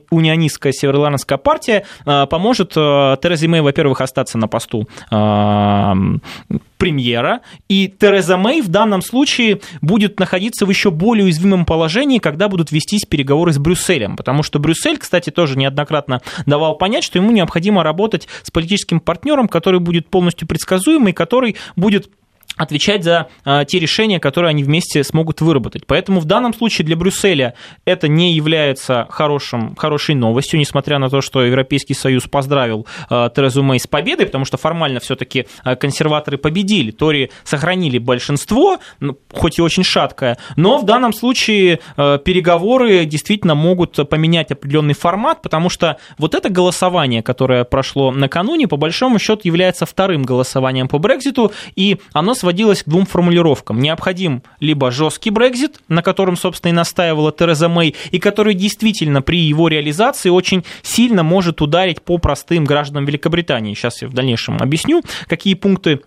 унионистская 0.09 0.73
североирландская 0.73 1.37
партия, 1.37 1.85
поможет 2.05 2.71
Терезе 2.71 3.47
Мэй, 3.47 3.61
во-первых, 3.61 4.01
остаться 4.01 4.37
на 4.37 4.47
посту 4.47 4.87
премьера, 6.77 7.41
и 7.67 7.87
Тереза 7.87 8.37
Мэй 8.37 8.61
в 8.61 8.69
данном 8.69 9.01
случае 9.01 9.61
будет 9.81 10.19
находиться 10.19 10.65
в 10.65 10.69
еще 10.69 10.91
более 10.91 11.25
уязвимом 11.25 11.65
положении, 11.65 12.19
когда 12.19 12.47
будут 12.47 12.71
вестись 12.71 13.05
переговоры 13.05 13.51
с 13.51 13.57
Брюсселем, 13.57 14.15
потому 14.15 14.43
что 14.43 14.59
Брюссель, 14.59 14.97
кстати, 14.97 15.29
тоже 15.29 15.57
неоднократно 15.57 16.21
давал 16.45 16.77
понять, 16.77 17.03
что 17.03 17.19
ему 17.19 17.31
необходимо 17.31 17.83
работать 17.83 18.27
с 18.43 18.51
политическим 18.51 18.99
партнером, 18.99 19.47
который 19.47 19.79
будет 19.79 20.07
полностью 20.09 20.47
предсказуемый, 20.47 21.13
который 21.13 21.57
будет 21.75 22.09
отвечать 22.59 23.05
за 23.05 23.29
а, 23.45 23.63
те 23.63 23.79
решения, 23.79 24.19
которые 24.19 24.49
они 24.49 24.63
вместе 24.65 25.03
смогут 25.03 25.39
выработать. 25.39 25.87
Поэтому 25.87 26.19
в 26.19 26.25
данном 26.25 26.53
случае 26.53 26.85
для 26.85 26.97
Брюсселя 26.97 27.53
это 27.85 28.09
не 28.09 28.33
является 28.33 29.07
хорошим, 29.09 29.77
хорошей 29.77 30.13
новостью, 30.13 30.59
несмотря 30.59 30.99
на 30.99 31.09
то, 31.09 31.21
что 31.21 31.41
Европейский 31.41 31.93
Союз 31.93 32.25
поздравил 32.25 32.85
а, 33.09 33.29
Терезу 33.29 33.63
Мэй 33.63 33.79
с 33.79 33.87
победой, 33.87 34.25
потому 34.25 34.43
что 34.43 34.57
формально 34.57 34.99
все-таки 34.99 35.47
а, 35.63 35.77
консерваторы 35.77 36.37
победили, 36.37 36.91
Тори 36.91 37.31
сохранили 37.45 37.97
большинство, 37.97 38.79
ну, 38.99 39.17
хоть 39.31 39.57
и 39.57 39.61
очень 39.61 39.85
шаткое, 39.85 40.37
но 40.57 40.79
в 40.79 40.85
данном 40.85 41.13
случае 41.13 41.79
а, 41.95 42.17
переговоры 42.17 43.05
действительно 43.05 43.55
могут 43.55 43.97
поменять 44.09 44.51
определенный 44.51 44.95
формат, 44.95 45.41
потому 45.41 45.69
что 45.69 45.97
вот 46.17 46.35
это 46.35 46.49
голосование, 46.49 47.23
которое 47.23 47.63
прошло 47.63 48.11
накануне, 48.11 48.67
по 48.67 48.75
большому 48.75 49.17
счету 49.17 49.43
является 49.43 49.85
вторым 49.85 50.23
голосованием 50.23 50.89
по 50.89 50.97
Брекзиту, 50.97 51.53
и 51.77 51.99
оно 52.11 52.33
своим 52.33 52.48
сводилась 52.49 52.81
к 52.81 52.89
двум 52.89 53.05
формулировкам. 53.05 53.79
Необходим 53.79 54.41
либо 54.59 54.89
жесткий 54.89 55.29
Брекзит, 55.29 55.81
на 55.87 56.01
котором, 56.01 56.35
собственно, 56.35 56.71
и 56.71 56.73
настаивала 56.73 57.31
Тереза 57.31 57.69
Мэй, 57.69 57.95
и 58.09 58.17
который 58.17 58.55
действительно 58.55 59.21
при 59.21 59.37
его 59.39 59.67
реализации 59.67 60.29
очень 60.29 60.65
сильно 60.81 61.21
может 61.21 61.61
ударить 61.61 62.01
по 62.01 62.17
простым 62.17 62.63
гражданам 62.65 63.05
Великобритании. 63.05 63.75
Сейчас 63.75 64.01
я 64.01 64.07
в 64.07 64.13
дальнейшем 64.13 64.57
объясню, 64.57 65.03
какие 65.27 65.53
пункты 65.53 65.99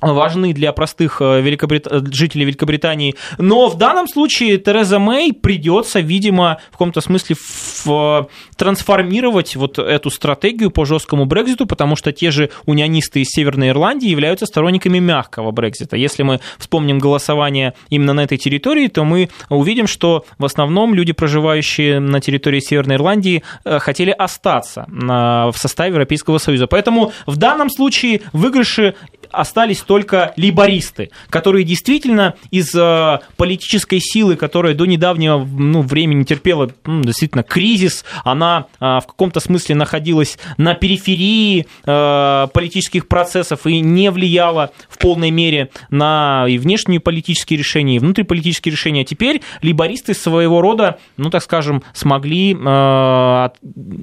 важны 0.00 0.52
для 0.52 0.72
простых 0.72 1.20
э, 1.20 1.40
Великобрит... 1.40 1.86
Э, 1.86 2.00
жителей 2.10 2.46
Великобритании. 2.46 3.14
Но 3.38 3.68
в 3.68 3.76
данном 3.76 4.08
случае 4.08 4.58
Тереза 4.58 4.98
Мэй 4.98 5.32
придется, 5.32 6.00
видимо, 6.00 6.58
в 6.68 6.72
каком-то 6.72 7.00
смысле 7.00 7.36
в... 7.84 8.28
трансформировать 8.56 9.56
вот 9.56 9.78
эту 9.78 10.10
стратегию 10.10 10.70
по 10.70 10.84
жесткому 10.84 11.26
Брекзиту, 11.26 11.66
потому 11.66 11.96
что 11.96 12.12
те 12.12 12.30
же 12.30 12.50
унионисты 12.66 13.20
из 13.20 13.28
Северной 13.28 13.68
Ирландии 13.68 14.08
являются 14.08 14.46
сторонниками 14.46 14.98
мягкого 14.98 15.50
Брекзита. 15.50 15.96
Если 15.96 16.22
мы 16.22 16.40
вспомним 16.58 16.98
голосование 16.98 17.74
именно 17.88 18.12
на 18.12 18.24
этой 18.24 18.38
территории, 18.38 18.88
то 18.88 19.04
мы 19.04 19.28
увидим, 19.48 19.86
что 19.86 20.24
в 20.38 20.44
основном 20.44 20.94
люди, 20.94 21.12
проживающие 21.12 22.00
на 22.00 22.20
территории 22.20 22.60
Северной 22.60 22.96
Ирландии, 22.96 23.42
э, 23.64 23.78
хотели 23.78 24.10
остаться 24.10 24.86
в 24.90 25.54
составе 25.56 25.90
Европейского 25.90 26.38
Союза. 26.38 26.66
Поэтому 26.66 27.12
в 27.26 27.36
данном 27.36 27.70
случае 27.70 28.22
выигрыши 28.32 28.94
остались 29.30 29.80
только 29.90 30.32
либористы, 30.36 31.10
которые 31.30 31.64
действительно 31.64 32.36
из 32.52 32.72
э, 32.76 33.18
политической 33.36 33.98
силы, 33.98 34.36
которая 34.36 34.72
до 34.72 34.86
недавнего 34.86 35.44
ну, 35.44 35.82
времени 35.82 36.22
терпела 36.22 36.70
ну, 36.84 37.02
действительно 37.02 37.42
кризис, 37.42 38.04
она 38.22 38.66
э, 38.78 38.84
в 38.84 39.06
каком-то 39.08 39.40
смысле 39.40 39.74
находилась 39.74 40.38
на 40.58 40.74
периферии 40.74 41.66
э, 41.84 42.46
политических 42.54 43.08
процессов 43.08 43.66
и 43.66 43.80
не 43.80 44.12
влияла 44.12 44.70
в 44.88 44.98
полной 44.98 45.32
мере 45.32 45.70
на 45.90 46.46
и 46.48 46.56
внешние 46.58 47.00
политические 47.00 47.58
решения, 47.58 47.96
и 47.96 47.98
внутриполитические 47.98 48.70
решения. 48.70 49.00
А 49.00 49.04
теперь 49.04 49.42
либористы 49.60 50.14
своего 50.14 50.60
рода, 50.60 51.00
ну 51.16 51.30
так 51.30 51.42
скажем, 51.42 51.82
смогли 51.94 52.52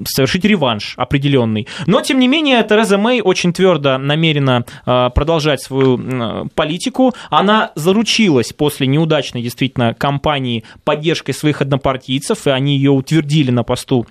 совершить 0.05 0.43
реванш 0.43 0.95
определенный. 0.97 1.65
Но, 1.85 2.01
тем 2.01 2.19
не 2.19 2.27
менее, 2.27 2.61
Тереза 2.63 2.97
Мэй 2.97 3.21
очень 3.21 3.53
твердо 3.53 3.97
намерена 3.97 4.65
продолжать 4.83 5.61
свою 5.61 5.76
свою 5.77 6.49
политику. 6.55 7.13
Она 7.29 7.71
заручилась 7.75 8.53
после 8.53 8.87
неудачной 8.87 9.41
действительно 9.41 9.93
кампании 9.93 10.63
поддержкой 10.83 11.33
своих 11.33 11.61
однопартийцев, 11.61 12.47
и 12.47 12.49
они 12.49 12.75
ее 12.75 12.91
утвердили 12.91 13.51
на 13.51 13.63
посту 13.63 14.05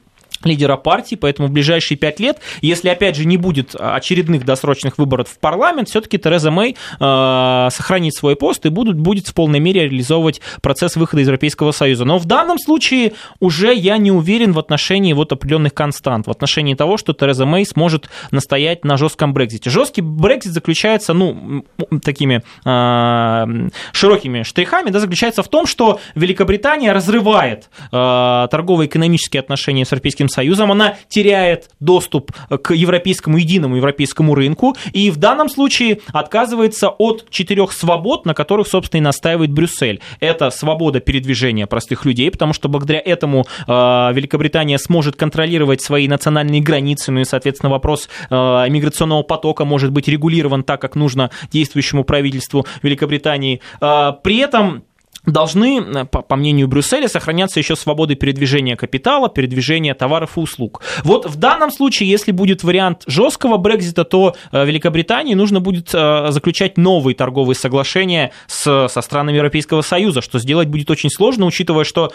лидера 0.44 0.76
партии, 0.76 1.16
поэтому 1.16 1.48
в 1.48 1.52
ближайшие 1.52 1.96
пять 1.98 2.20
лет, 2.20 2.38
если 2.60 2.88
опять 2.88 3.16
же 3.16 3.24
не 3.24 3.36
будет 3.36 3.74
очередных 3.74 4.44
досрочных 4.44 4.98
выборов 4.98 5.28
в 5.28 5.38
парламент, 5.38 5.88
все-таки 5.88 6.18
Тереза 6.18 6.50
Мэй 6.50 6.76
э, 7.00 7.68
сохранит 7.70 8.14
свой 8.14 8.36
пост 8.36 8.64
и 8.66 8.68
будет, 8.68 8.98
будет 8.98 9.28
в 9.28 9.34
полной 9.34 9.60
мере 9.60 9.82
реализовывать 9.82 10.40
процесс 10.62 10.96
выхода 10.96 11.22
из 11.22 11.26
Европейского 11.26 11.72
Союза. 11.72 12.04
Но 12.04 12.18
в 12.18 12.24
данном 12.24 12.58
случае 12.58 13.12
уже 13.40 13.74
я 13.74 13.98
не 13.98 14.10
уверен 14.10 14.52
в 14.52 14.58
отношении 14.58 15.12
вот 15.12 15.32
определенных 15.32 15.74
констант, 15.74 16.26
в 16.26 16.30
отношении 16.30 16.74
того, 16.74 16.96
что 16.96 17.12
Тереза 17.12 17.46
Мэй 17.46 17.64
сможет 17.66 18.08
настоять 18.30 18.84
на 18.84 18.96
жестком 18.96 19.32
Брекзите. 19.32 19.70
Жесткий 19.70 20.02
Брекзит 20.02 20.52
заключается, 20.52 21.12
ну, 21.12 21.64
такими 22.02 22.42
э, 22.64 23.68
широкими 23.92 24.42
штрихами, 24.42 24.90
да, 24.90 25.00
заключается 25.00 25.42
в 25.42 25.48
том, 25.48 25.66
что 25.66 26.00
Великобритания 26.14 26.92
разрывает 26.92 27.68
э, 27.92 28.48
торгово-экономические 28.50 29.40
отношения 29.40 29.84
с 29.84 29.88
Европейским 29.88 30.25
Европейским 30.26 30.28
Союзом, 30.28 30.72
она 30.72 30.94
теряет 31.08 31.70
доступ 31.80 32.32
к 32.62 32.74
европейскому 32.74 33.38
единому 33.38 33.76
европейскому 33.76 34.34
рынку 34.34 34.76
и 34.92 35.10
в 35.10 35.16
данном 35.16 35.48
случае 35.48 36.00
отказывается 36.12 36.88
от 36.88 37.30
четырех 37.30 37.72
свобод, 37.72 38.26
на 38.26 38.34
которых, 38.34 38.66
собственно, 38.66 39.00
и 39.00 39.04
настаивает 39.04 39.52
Брюссель. 39.52 40.00
Это 40.20 40.50
свобода 40.50 41.00
передвижения 41.00 41.66
простых 41.66 42.04
людей, 42.04 42.30
потому 42.30 42.52
что 42.52 42.68
благодаря 42.68 43.00
этому 43.04 43.46
э, 43.66 43.72
Великобритания 44.12 44.78
сможет 44.78 45.16
контролировать 45.16 45.82
свои 45.82 46.08
национальные 46.08 46.60
границы, 46.60 47.12
ну 47.12 47.20
и, 47.20 47.24
соответственно, 47.24 47.70
вопрос 47.70 48.08
э, 48.30 48.34
миграционного 48.68 49.22
потока 49.22 49.64
может 49.64 49.90
быть 49.92 50.08
регулирован 50.08 50.62
так, 50.62 50.80
как 50.80 50.96
нужно 50.96 51.30
действующему 51.52 52.04
правительству 52.04 52.66
Великобритании. 52.82 53.60
Э, 53.80 54.12
при 54.22 54.38
этом 54.38 54.84
должны, 55.26 55.80
э, 55.80 56.04
по 56.04 56.36
мнению 56.36 56.68
Брюсселя, 56.68 57.08
сохраняться 57.08 57.58
еще 57.60 57.76
свободы 57.76 58.14
передвижения 58.14 58.76
капитала, 58.76 59.28
передвижения 59.28 59.94
товаров 59.94 60.36
и 60.36 60.40
услуг. 60.40 60.82
Вот 61.02 61.26
в 61.26 61.36
данном 61.36 61.70
случае, 61.70 62.08
если 62.08 62.32
будет 62.32 62.62
вариант 62.62 63.02
жесткого 63.06 63.56
Брекзита, 63.56 64.04
то 64.04 64.34
э, 64.52 64.64
Великобритании 64.64 65.34
нужно 65.34 65.60
будет 65.60 65.90
э, 65.92 66.28
заключать 66.30 66.78
новые 66.78 67.14
торговые 67.14 67.56
соглашения 67.56 68.32
с, 68.46 68.88
со 68.88 69.00
странами 69.00 69.36
Европейского 69.36 69.82
Союза, 69.82 70.22
что 70.22 70.38
сделать 70.38 70.68
будет 70.68 70.90
очень 70.90 71.10
сложно, 71.10 71.46
учитывая, 71.46 71.84
что 71.84 72.12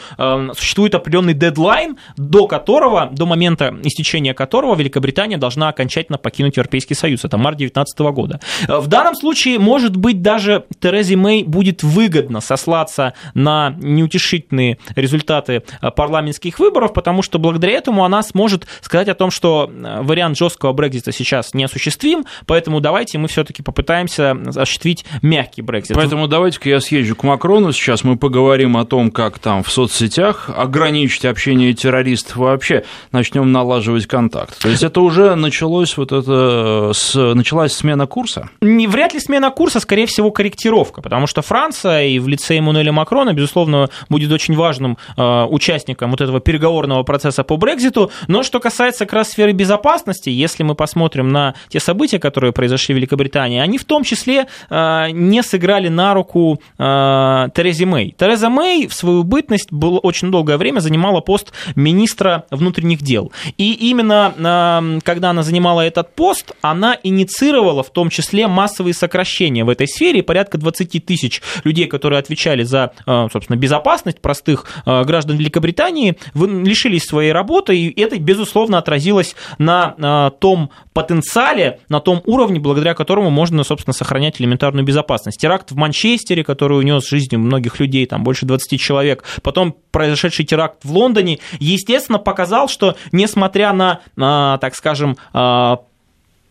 существует 0.55 0.95
определенный 0.95 1.33
дедлайн, 1.33 1.97
до 2.17 2.47
которого, 2.47 3.09
до 3.11 3.25
момента 3.25 3.75
истечения 3.83 4.33
которого 4.33 4.75
Великобритания 4.75 5.37
должна 5.37 5.69
окончательно 5.69 6.17
покинуть 6.17 6.57
Европейский 6.57 6.93
Союз. 6.93 7.25
Это 7.25 7.37
март 7.37 7.57
2019 7.57 7.99
года. 8.13 8.39
В 8.67 8.87
данном 8.87 9.15
случае, 9.15 9.59
может 9.59 9.95
быть, 9.95 10.21
даже 10.21 10.65
Терезе 10.79 11.15
Мэй 11.15 11.43
будет 11.43 11.83
выгодно 11.83 12.41
сослаться 12.41 13.00
ссылаться 13.01 13.13
на 13.33 13.75
неутешительные 13.79 14.77
результаты 14.95 15.63
э, 15.81 15.91
парламентских 15.91 16.59
выборов, 16.59 16.93
потому 16.93 17.21
что 17.21 17.39
благодаря 17.39 17.73
этому 17.73 18.03
она 18.05 18.23
сможет 18.23 18.67
сказать 18.81 19.09
о 19.09 19.15
том, 19.15 19.31
что 19.31 19.71
э, 19.71 20.01
вариант 20.01 20.37
жесткого 20.37 20.73
Брекзита 20.73 21.11
сейчас 21.11 21.53
неосуществим, 21.53 22.25
поэтому 22.45 22.79
давайте 22.79 23.17
мы 23.17 23.27
все-таки 23.27 23.63
попытаемся 23.63 24.31
осуществить 24.31 25.05
мягкий 25.21 25.61
Брекзит. 25.61 25.95
Поэтому 25.95 26.27
давайте-ка 26.27 26.69
я 26.69 26.79
съезжу 26.79 27.15
к 27.15 27.23
Макрону 27.23 27.71
сейчас, 27.71 28.03
мы 28.03 28.17
поговорим 28.17 28.77
о 28.77 28.85
том, 28.85 29.11
как 29.11 29.39
там 29.39 29.63
в 29.63 29.71
соцсетях 29.71 30.49
ограничить 30.55 31.25
общение 31.25 31.73
террористов 31.73 32.37
вообще, 32.37 32.83
начнем 33.11 33.51
налаживать 33.51 34.07
контакт. 34.07 34.59
То 34.61 34.69
есть 34.69 34.83
это 34.83 35.01
уже 35.01 35.35
началось 35.35 35.97
вот 35.97 36.11
это, 36.11 36.89
э, 36.89 36.93
с, 36.93 37.15
началась 37.33 37.73
смена 37.73 38.07
курса? 38.07 38.49
Не, 38.61 38.87
вряд 38.87 39.13
ли 39.13 39.19
смена 39.19 39.49
курса, 39.49 39.79
скорее 39.79 40.05
всего, 40.05 40.31
корректировка, 40.31 41.01
потому 41.01 41.27
что 41.27 41.41
Франция 41.41 42.11
и 42.11 42.19
в 42.19 42.27
лице 42.27 42.57
Эммануэля 42.57 42.90
Эммануэля 42.91 43.01
Макрона, 43.01 43.33
безусловно, 43.33 43.89
будет 44.09 44.31
очень 44.31 44.55
важным 44.55 44.97
э, 45.17 45.45
участником 45.45 46.11
вот 46.11 46.21
этого 46.21 46.39
переговорного 46.39 47.03
процесса 47.03 47.43
по 47.43 47.57
Брекзиту. 47.57 48.11
Но 48.27 48.43
что 48.43 48.59
касается 48.59 49.05
как 49.05 49.13
раз 49.13 49.29
сферы 49.29 49.53
безопасности, 49.53 50.29
если 50.29 50.63
мы 50.63 50.75
посмотрим 50.75 51.29
на 51.29 51.55
те 51.69 51.79
события, 51.79 52.19
которые 52.19 52.51
произошли 52.51 52.93
в 52.93 52.97
Великобритании, 52.97 53.59
они 53.59 53.77
в 53.77 53.85
том 53.85 54.03
числе 54.03 54.47
э, 54.69 55.07
не 55.11 55.41
сыграли 55.41 55.87
на 55.87 56.13
руку 56.13 56.61
э, 56.77 57.47
Терезе 57.55 57.85
Мэй. 57.85 58.15
Тереза 58.17 58.49
Мэй 58.49 58.87
в 58.87 58.93
свою 58.93 59.23
бытность 59.23 59.71
было 59.71 59.99
очень 59.99 60.31
долгое 60.31 60.57
время 60.57 60.79
занимала 60.79 61.21
пост 61.21 61.53
министра 61.75 62.45
внутренних 62.51 63.01
дел. 63.01 63.31
И 63.57 63.73
именно 63.73 65.01
когда 65.03 65.29
она 65.29 65.43
занимала 65.43 65.81
этот 65.81 66.15
пост, 66.15 66.53
она 66.61 66.97
инициировала 67.03 67.83
в 67.83 67.89
том 67.89 68.09
числе 68.09 68.47
массовые 68.47 68.93
сокращения 68.93 69.63
в 69.63 69.69
этой 69.69 69.87
сфере. 69.87 70.23
Порядка 70.23 70.57
20 70.57 71.05
тысяч 71.05 71.41
людей, 71.63 71.87
которые 71.87 72.19
отвечали 72.19 72.63
за 72.63 72.80
Э, 73.05 73.27
собственно, 73.31 73.57
безопасность 73.57 74.21
простых 74.21 74.65
э, 74.85 75.03
граждан 75.03 75.37
Великобритании, 75.37 76.17
лишились 76.33 77.03
своей 77.03 77.31
работы, 77.31 77.77
и 77.77 78.01
это, 78.01 78.19
безусловно, 78.19 78.77
отразилось 78.77 79.35
на 79.57 79.95
э, 79.97 80.31
том 80.39 80.71
потенциале, 80.93 81.79
на 81.89 81.99
том 81.99 82.21
уровне, 82.25 82.59
благодаря 82.59 82.93
которому 82.93 83.29
можно, 83.29 83.63
собственно, 83.63 83.93
сохранять 83.93 84.41
элементарную 84.41 84.85
безопасность. 84.85 85.39
Теракт 85.39 85.71
в 85.71 85.75
Манчестере, 85.75 86.43
который 86.43 86.79
унес 86.79 87.07
жизни 87.07 87.37
многих 87.37 87.79
людей, 87.79 88.05
там 88.05 88.23
больше 88.23 88.45
20 88.45 88.79
человек, 88.79 89.23
потом 89.41 89.75
произошедший 89.91 90.45
теракт 90.45 90.83
в 90.83 90.91
Лондоне, 90.91 91.39
естественно, 91.59 92.19
показал, 92.19 92.67
что 92.67 92.95
несмотря 93.11 93.73
на, 93.73 94.57
так 94.59 94.75
скажем, 94.75 95.17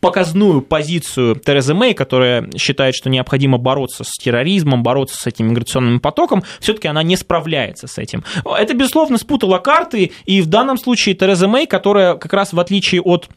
показную 0.00 0.62
позицию 0.62 1.36
Терезы 1.36 1.74
Мэй, 1.74 1.94
которая 1.94 2.50
считает, 2.56 2.94
что 2.94 3.10
необходимо 3.10 3.58
бороться 3.58 4.04
с 4.04 4.10
терроризмом, 4.18 4.82
бороться 4.82 5.16
с 5.16 5.26
этим 5.26 5.48
миграционным 5.48 6.00
потоком, 6.00 6.42
все-таки 6.58 6.88
она 6.88 7.02
не 7.02 7.16
справляется 7.16 7.86
с 7.86 7.98
этим. 7.98 8.24
Это, 8.44 8.74
безусловно, 8.74 9.18
спутало 9.18 9.58
карты, 9.58 10.12
и 10.24 10.40
в 10.40 10.46
данном 10.46 10.78
случае 10.78 11.14
Тереза 11.14 11.48
Мэй, 11.48 11.66
которая 11.66 12.14
как 12.14 12.32
раз 12.32 12.52
в 12.52 12.60
отличие 12.60 13.02
от 13.02 13.28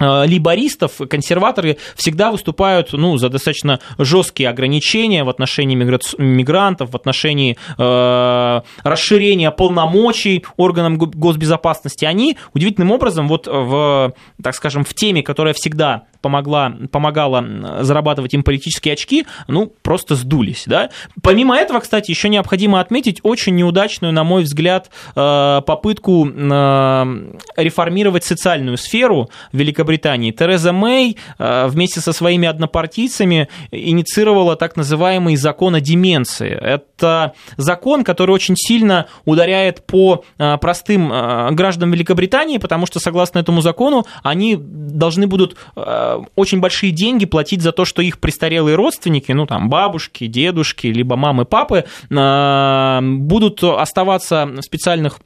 либористов, 0.00 1.00
консерваторы 1.08 1.78
всегда 1.94 2.32
выступают 2.32 2.92
ну, 2.92 3.16
за 3.16 3.28
достаточно 3.28 3.80
жесткие 3.98 4.48
ограничения 4.48 5.24
в 5.24 5.28
отношении 5.28 5.76
мигрантов, 5.76 6.90
в 6.90 6.96
отношении 6.96 7.56
э, 7.78 8.60
расширения 8.82 9.50
полномочий 9.50 10.44
органам 10.56 10.98
госбезопасности. 10.98 12.04
Они 12.04 12.36
удивительным 12.54 12.90
образом 12.90 13.28
вот 13.28 13.46
в, 13.46 14.14
так 14.42 14.54
скажем, 14.54 14.84
в 14.84 14.94
теме, 14.94 15.22
которая 15.22 15.54
всегда 15.54 16.04
помогла, 16.24 16.72
помогала 16.90 17.44
зарабатывать 17.82 18.32
им 18.32 18.42
политические 18.42 18.94
очки, 18.94 19.26
ну, 19.46 19.70
просто 19.82 20.14
сдулись, 20.14 20.64
да. 20.66 20.88
Помимо 21.22 21.54
этого, 21.54 21.80
кстати, 21.80 22.10
еще 22.10 22.30
необходимо 22.30 22.80
отметить 22.80 23.20
очень 23.22 23.54
неудачную, 23.56 24.14
на 24.14 24.24
мой 24.24 24.44
взгляд, 24.44 24.88
э, 25.14 25.60
попытку 25.66 26.24
реформировать 26.24 28.24
социальную 28.24 28.78
сферу 28.78 29.28
Великобритании. 29.52 30.30
Тереза 30.30 30.72
Мэй 30.72 31.18
вместе 31.38 32.00
со 32.00 32.14
своими 32.14 32.48
однопартийцами 32.48 33.48
инициировала 33.70 34.56
так 34.56 34.76
называемый 34.76 35.36
закон 35.36 35.74
о 35.74 35.80
деменции. 35.80 36.50
Это 36.50 37.34
закон, 37.58 38.02
который 38.02 38.30
очень 38.30 38.56
сильно 38.56 39.08
ударяет 39.26 39.86
по 39.86 40.24
простым 40.38 41.08
гражданам 41.54 41.92
Великобритании, 41.92 42.56
потому 42.56 42.86
что, 42.86 42.98
согласно 42.98 43.40
этому 43.40 43.60
закону, 43.60 44.06
они 44.22 44.56
должны 44.58 45.26
будут 45.26 45.56
э, 45.76 46.13
очень 46.34 46.60
большие 46.60 46.92
деньги 46.92 47.24
платить 47.26 47.62
за 47.62 47.72
то, 47.72 47.84
что 47.84 48.02
их 48.02 48.18
престарелые 48.18 48.76
родственники, 48.76 49.32
ну 49.32 49.46
там 49.46 49.68
бабушки, 49.68 50.26
дедушки, 50.26 50.86
либо 50.88 51.16
мамы, 51.16 51.44
папы, 51.44 51.84
э, 52.10 53.00
будут 53.02 53.62
оставаться 53.62 54.46
в 54.46 54.62
специальных 54.62 55.18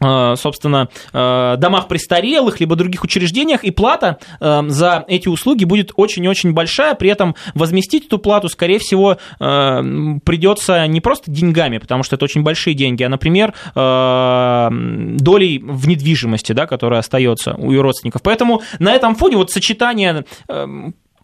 собственно, 0.00 0.88
э, 1.12 1.54
домах 1.58 1.88
престарелых, 1.88 2.60
либо 2.60 2.76
других 2.76 3.04
учреждениях, 3.04 3.64
и 3.64 3.70
плата 3.70 4.18
э, 4.40 4.62
за 4.68 5.04
эти 5.08 5.28
услуги 5.28 5.64
будет 5.64 5.92
очень-очень 5.96 6.52
большая, 6.52 6.94
при 6.94 7.10
этом 7.10 7.34
возместить 7.54 8.06
эту 8.06 8.18
плату, 8.18 8.48
скорее 8.48 8.78
всего, 8.78 9.18
придется 9.38 10.86
не 10.86 11.00
просто 11.00 11.30
деньгами, 11.30 11.78
потому 11.78 12.02
что 12.02 12.16
это 12.16 12.24
очень 12.24 12.42
большие 12.42 12.74
деньги, 12.74 13.02
а, 13.02 13.08
например, 13.08 13.52
долей 13.74 15.58
в 15.58 15.88
недвижимости, 15.88 16.52
да, 16.52 16.66
которая 16.66 17.00
остается 17.00 17.54
у 17.54 17.70
ее 17.70 17.80
родственников. 17.80 18.22
Поэтому 18.22 18.62
на 18.78 18.92
этом 18.92 19.14
фоне 19.14 19.36
вот 19.36 19.50
сочетание 19.50 20.24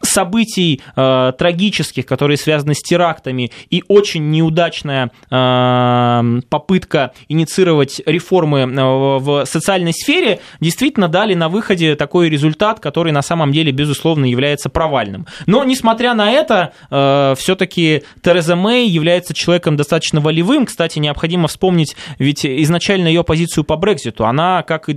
событий 0.03 0.81
э, 0.95 1.33
трагических, 1.39 2.07
которые 2.07 2.37
связаны 2.37 2.75
с 2.75 2.81
терактами, 2.81 3.51
и 3.71 3.83
очень 3.89 4.31
неудачная 4.31 5.11
э, 5.31 6.41
попытка 6.49 7.13
инициировать 7.29 8.01
реформы 8.07 8.61
э, 8.61 9.19
в 9.19 9.45
социальной 9.47 9.93
сфере, 9.93 10.41
действительно 10.61 11.09
дали 11.09 11.35
на 11.35 11.49
выходе 11.49 11.97
такой 11.97 12.29
результат, 12.29 12.81
который 12.81 13.13
на 13.13 13.23
самом 13.23 13.53
деле, 13.53 13.73
безусловно, 13.73 14.25
является 14.25 14.69
провальным. 14.69 15.27
Но, 15.47 15.65
несмотря 15.65 16.15
на 16.15 16.31
это, 16.31 16.73
э, 16.91 17.35
все-таки 17.39 18.03
Тереза 18.23 18.57
Мэй 18.57 18.89
является 18.89 19.35
человеком 19.35 19.77
достаточно 19.77 20.21
волевым. 20.21 20.67
Кстати, 20.67 20.99
необходимо 20.99 21.49
вспомнить, 21.49 21.97
ведь 22.19 22.45
изначально 22.45 23.09
ее 23.09 23.25
позицию 23.25 23.65
по 23.65 23.77
Брекзиту, 23.77 24.27
она, 24.27 24.63
как 24.63 24.89
и 24.89 24.95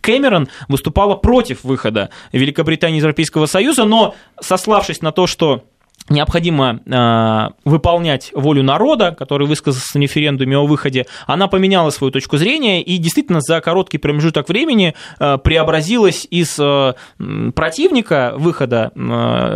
Кэмерон, 0.00 0.48
выступала 0.68 1.16
против 1.16 1.64
выхода 1.64 2.10
Великобритании 2.32 2.98
из 2.98 3.02
Европейского 3.02 3.46
Союза, 3.46 3.84
но 3.84 4.11
сославшись 4.40 5.02
на 5.02 5.12
то, 5.12 5.26
что 5.26 5.64
необходимо 6.08 6.80
э, 6.84 7.48
выполнять 7.64 8.30
волю 8.34 8.62
народа, 8.62 9.12
который 9.12 9.46
высказался 9.46 9.98
на 9.98 10.02
референдуме 10.02 10.58
о 10.58 10.66
выходе, 10.66 11.06
она 11.26 11.48
поменяла 11.48 11.90
свою 11.90 12.10
точку 12.10 12.36
зрения 12.36 12.82
и 12.82 12.98
действительно 12.98 13.40
за 13.40 13.60
короткий 13.60 13.98
промежуток 13.98 14.48
времени 14.48 14.94
э, 15.18 15.38
преобразилась 15.38 16.26
из 16.30 16.56
э, 16.58 16.94
противника 17.54 18.34
выхода 18.36 18.90
э, 18.94 18.98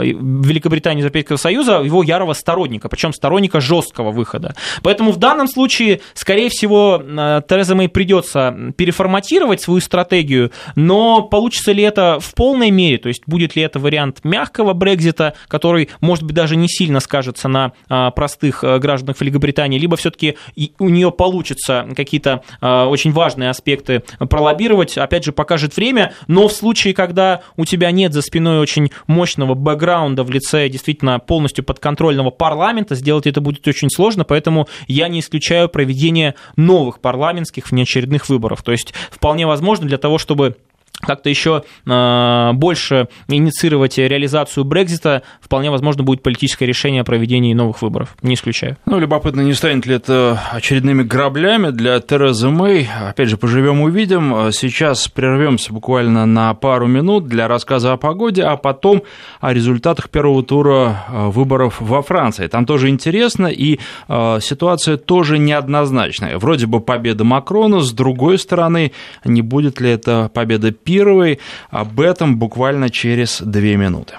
Великобритании 0.05 1.01
из 1.01 1.05
Европейского 1.05 1.37
Союза 1.37 1.81
его 1.83 2.03
ярого 2.03 2.33
сторонника, 2.33 2.89
причем 2.89 3.13
сторонника 3.13 3.61
жесткого 3.61 4.11
выхода. 4.11 4.55
Поэтому 4.83 5.13
в 5.13 5.17
данном 5.17 5.49
случае, 5.49 6.01
скорее 6.15 6.49
всего, 6.49 7.03
э, 7.05 7.43
Тереза 7.49 7.75
Мэй 7.75 7.89
придется 7.89 8.57
переформатировать 8.77 9.61
свою 9.61 9.81
стратегию, 9.81 10.53
но 10.75 11.23
получится 11.23 11.73
ли 11.73 11.83
это 11.83 12.19
в 12.21 12.35
полной 12.35 12.71
мере, 12.71 12.99
то 12.99 13.09
есть 13.09 13.23
будет 13.27 13.57
ли 13.57 13.63
это 13.63 13.79
вариант 13.79 14.21
мягкого 14.25 14.73
Брекзита, 14.73 15.35
который, 15.49 15.89
может 16.01 16.25
быть, 16.25 16.36
даже 16.37 16.55
не 16.55 16.69
сильно 16.69 17.01
скажется 17.01 17.49
на 17.49 17.73
а, 17.89 18.11
простых 18.13 18.63
а, 18.63 18.79
гражданах 18.79 19.21
Великобритании, 19.21 19.79
либо 19.79 19.97
все-таки 19.97 20.37
у 20.79 20.89
нее 20.89 21.11
получится 21.11 21.89
какие-то 21.97 22.43
а, 22.61 22.87
очень 22.87 23.11
важные 23.11 23.51
аспекты 23.51 24.05
пролоббировать, 24.19 24.97
опять 24.99 25.25
же, 25.25 25.33
покажет 25.33 25.77
время, 25.77 26.13
но 26.29 26.47
в 26.47 26.53
случае, 26.53 26.95
когда 26.95 27.41
у 27.57 27.65
тебя 27.65 27.91
нет 27.91 28.13
за 28.13 28.23
спиной 28.23 28.61
очень 28.61 28.91
мощного 29.07 29.55
бэкграунда 29.55 30.23
в 30.23 30.31
лице 30.31 30.69
действительно 30.69 31.19
полностью 31.19 31.65
подконтрольного 31.65 32.31
парламента, 32.31 32.95
сделать 32.95 33.27
это 33.27 33.41
будет 33.41 33.67
очень 33.67 33.89
сложно, 33.91 34.25
поэтому 34.25 34.69
я 34.87 35.09
не 35.09 35.21
исключаю 35.21 35.71
проведение 35.71 36.35
новых 36.57 37.01
парламентских 37.01 37.71
внеочередных 37.71 38.29
выборов. 38.29 38.63
То 38.63 38.73
есть 38.73 38.93
вполне 39.11 39.47
возможно 39.47 39.87
для 39.87 39.99
того, 39.99 40.19
чтобы 40.19 40.57
как-то 41.01 41.29
еще 41.29 41.63
э, 41.85 42.51
больше 42.55 43.09
инициировать 43.29 43.99
реализацию 43.99 44.65
Брекзита, 44.65 45.23
вполне 45.41 45.71
возможно 45.71 46.03
будет 46.03 46.23
политическое 46.23 46.67
решение 46.67 47.03
о 47.03 47.05
проведении 47.05 47.53
новых 47.53 47.83
выборов. 47.83 48.17
Не 48.23 48.35
исключаю. 48.35 48.77
Ну, 48.87 48.99
любопытно, 48.99 49.43
не 49.43 49.53
станет 49.53 49.87
ли 49.87 49.95
это 49.95 50.41
очередными 50.53 51.03
граблями 51.03 51.71
для 51.71 52.01
Терезы 52.01 52.49
Мэй. 52.49 52.89
Опять 53.09 53.29
же, 53.29 53.37
поживем 53.37 53.83
увидим. 53.83 54.51
Сейчас 54.53 55.09
прервемся 55.09 55.73
буквально 55.73 56.25
на 56.25 56.55
пару 56.55 56.87
минут 56.87 57.27
для 57.27 57.47
рассказа 57.47 57.93
о 57.93 57.97
погоде, 57.99 58.43
а 58.43 58.57
потом 58.57 59.03
о 59.41 59.53
результатах 59.53 60.09
первого 60.09 60.43
тура 60.43 61.05
э, 61.09 61.27
выборов 61.29 61.77
во 61.81 62.03
Франции. 62.03 62.47
Там 62.47 62.65
тоже 62.65 62.89
интересно, 62.89 63.49
и 63.49 63.79
э, 64.09 64.39
ситуация 64.41 64.97
тоже 64.97 65.39
неоднозначная. 65.39 66.39
Вроде 66.39 66.67
бы 66.67 66.81
победа 66.81 67.25
Макрона, 67.25 67.81
с 67.81 67.93
другой 67.93 68.39
стороны, 68.39 68.93
не 69.25 69.43
будет 69.43 69.81
ли 69.81 69.91
это 69.91 70.31
победа 70.33 70.73
первой. 70.87 71.39
Об 71.69 72.01
этом 72.01 72.39
буквально 72.39 72.89
через 72.89 73.43
две 73.43 73.77
минуты. 73.77 74.15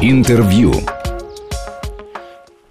Интервью. 0.00 0.74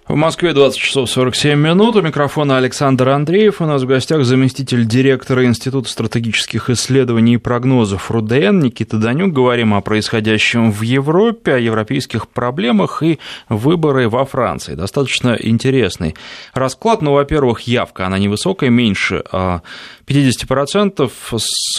В 0.06 0.16
Москве 0.16 0.52
20 0.52 0.78
часов 0.78 1.08
47 1.08 1.58
минут. 1.58 1.96
У 1.96 2.02
микрофона 2.02 2.58
Александр 2.58 3.08
Андреев. 3.08 3.62
У 3.62 3.64
нас 3.64 3.84
в 3.84 3.86
гостях 3.86 4.22
заместитель 4.26 4.84
директора 4.84 5.46
Института 5.46 5.88
стратегических 5.88 6.68
исследований 6.68 7.34
и 7.34 7.38
прогнозов 7.38 8.10
РУДН 8.10 8.58
Никита 8.58 8.98
Данюк. 8.98 9.32
Говорим 9.32 9.72
о 9.72 9.80
происходящем 9.80 10.70
в 10.72 10.82
Европе, 10.82 11.54
о 11.54 11.58
европейских 11.58 12.28
проблемах 12.28 13.02
и 13.02 13.18
выборы 13.48 14.10
во 14.10 14.26
Франции. 14.26 14.74
Достаточно 14.74 15.38
интересный 15.40 16.14
расклад. 16.52 17.00
Ну, 17.00 17.14
во-первых, 17.14 17.62
явка, 17.62 18.04
она 18.04 18.18
невысокая, 18.18 18.68
меньше 18.68 19.24
а 19.32 19.62
50%, 20.06 21.10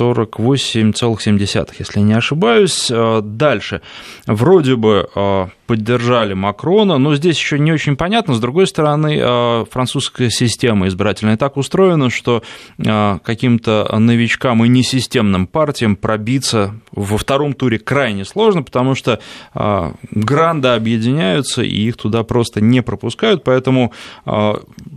48,7, 0.02 1.74
если 1.78 2.00
не 2.00 2.14
ошибаюсь. 2.14 2.90
А, 2.92 3.22
дальше. 3.22 3.82
Вроде 4.26 4.76
бы 4.78 5.08
а, 5.14 5.50
поддержали 5.68 6.34
Макрона, 6.34 6.98
но 6.98 7.16
здесь 7.16 7.38
еще 7.38 7.60
не 7.60 7.72
очень 7.72 7.96
понятно. 7.96 8.34
С 8.34 8.40
другой 8.40 8.68
стороны, 8.68 9.20
а, 9.22 9.66
французская 9.70 10.30
система 10.30 10.88
избирательная 10.88 11.38
так 11.38 11.58
устроена, 11.58 12.10
что 12.10 12.44
каким-то 12.78 13.96
новичкам 13.98 14.64
и 14.64 14.68
несистемным 14.68 15.48
партиям 15.48 15.96
пробиться 15.96 16.76
во 16.92 17.18
втором 17.18 17.54
туре 17.54 17.80
крайне 17.80 18.26
сложно, 18.26 18.64
потому 18.64 18.96
что 18.96 19.20
гранды 20.12 20.68
объединяются, 20.70 21.62
и 21.62 21.88
их 21.88 21.98
туда 21.98 22.24
просто 22.24 22.62
не 22.62 22.82
пропускают. 22.82 23.44
Поэтому, 23.44 23.94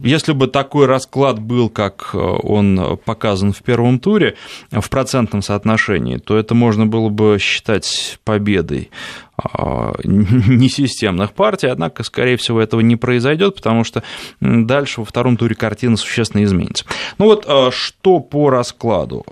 если 0.02 0.33
бы 0.33 0.48
такой 0.48 0.87
расклад 0.87 1.38
был, 1.38 1.68
как 1.68 2.14
он 2.14 2.98
показан 3.04 3.52
в 3.52 3.62
первом 3.62 3.98
туре 3.98 4.37
в 4.70 4.88
процентном 4.90 5.42
соотношении, 5.42 6.16
то 6.16 6.37
это 6.37 6.54
можно 6.54 6.87
было 6.87 7.09
бы 7.09 7.38
считать 7.40 8.18
победой 8.24 8.90
а, 8.90 9.28
несистемных 10.05 11.33
партий, 11.33 11.68
однако, 11.68 12.03
скорее 12.03 12.37
всего, 12.37 12.61
этого 12.61 12.81
не 12.81 12.96
произойдет, 12.96 13.57
потому 13.57 13.85
что 13.85 14.03
дальше 14.40 15.01
во 15.01 15.05
втором 15.05 15.37
туре 15.37 15.55
картина 15.55 15.96
существенно 15.96 16.42
изменится. 16.44 16.85
Ну 17.18 17.27
вот, 17.27 17.44
а, 17.46 17.70
что 17.70 18.20
по 18.20 18.51
раскладу? 18.51 19.24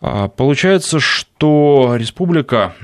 А, 0.00 0.28
получается, 0.28 1.00
что 1.00 1.96
республика 1.96 2.74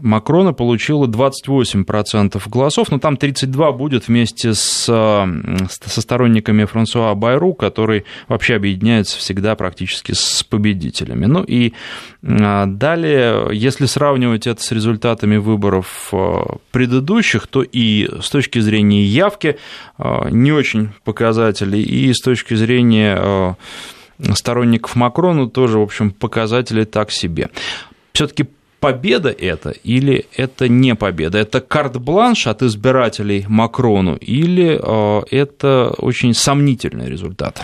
Макрона 0.00 0.52
получила 0.52 1.06
28% 1.06 2.40
голосов, 2.46 2.90
но 2.90 2.98
там 2.98 3.16
32 3.16 3.72
будет 3.72 4.08
вместе 4.08 4.54
с, 4.54 4.84
со 4.84 6.00
сторонниками 6.00 6.64
Франсуа 6.64 7.14
Байру, 7.14 7.54
который 7.54 8.04
вообще 8.28 8.56
объединяется 8.56 9.18
всегда 9.18 9.54
практически 9.54 10.12
с 10.12 10.42
победителями. 10.42 11.26
Ну 11.26 11.42
и 11.42 11.72
а, 12.22 12.66
далее, 12.66 13.48
если 13.52 13.86
сравнивать 13.86 14.46
это 14.46 14.62
с 14.62 14.72
результатами 14.72 15.36
выборов 15.36 16.10
а, 16.12 16.56
предыдущих, 16.70 17.46
то 17.46 17.62
и 17.62 18.08
с 18.20 18.30
точки 18.30 18.58
зрения 18.58 19.04
явки 19.04 19.58
не 20.30 20.52
очень 20.52 20.90
показатели, 21.04 21.78
и 21.78 22.12
с 22.12 22.20
точки 22.20 22.54
зрения 22.54 23.56
сторонников 24.34 24.96
Макрона 24.96 25.48
тоже, 25.48 25.78
в 25.78 25.82
общем, 25.82 26.10
показатели 26.10 26.84
так 26.84 27.10
себе. 27.10 27.50
Все-таки 28.12 28.48
победа 28.80 29.30
это 29.30 29.70
или 29.70 30.26
это 30.36 30.68
не 30.68 30.94
победа? 30.94 31.38
Это 31.38 31.60
карт-бланш 31.60 32.46
от 32.46 32.62
избирателей 32.62 33.44
Макрону 33.48 34.16
или 34.16 34.78
э, 34.82 35.22
это 35.30 35.94
очень 35.98 36.34
сомнительный 36.34 37.08
результат? 37.08 37.62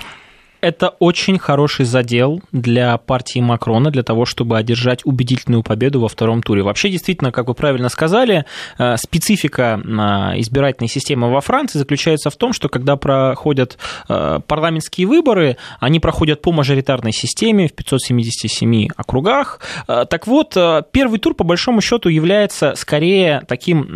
Это 0.61 0.91
очень 0.99 1.39
хороший 1.39 1.85
задел 1.85 2.41
для 2.53 2.97
партии 2.99 3.41
Макрона, 3.41 3.91
для 3.91 4.03
того, 4.03 4.25
чтобы 4.25 4.59
одержать 4.59 5.05
убедительную 5.05 5.63
победу 5.63 6.01
во 6.01 6.09
втором 6.09 6.43
туре. 6.43 6.63
Вообще, 6.63 6.89
действительно, 6.89 7.33
как 7.33 7.49
вы 7.49 7.55
правильно 7.55 7.89
сказали, 7.89 8.45
э, 8.79 8.97
специфика 8.97 9.81
э, 9.83 10.41
избирательной 10.41 10.89
системы 10.89 11.31
во 11.31 11.41
Франции 11.41 11.79
заключается 11.79 12.31
в 12.31 12.37
том, 12.37 12.53
что 12.53 12.69
когда 12.69 12.97
проходят 12.97 13.79
э, 14.09 14.41
парламентские 14.47 15.07
выборы, 15.07 15.57
они 15.81 16.01
проходят 16.01 16.43
по 16.43 16.53
мажоритарной 16.53 17.13
системе 17.13 17.69
в 17.69 17.75
577 17.75 18.89
округах. 18.97 19.61
Так 19.87 20.27
вот, 20.27 20.57
первый 20.91 21.19
тур, 21.19 21.35
по 21.35 21.45
большому 21.45 21.81
счету, 21.81 22.09
является 22.09 22.75
скорее 22.77 23.43
таким 23.49 23.87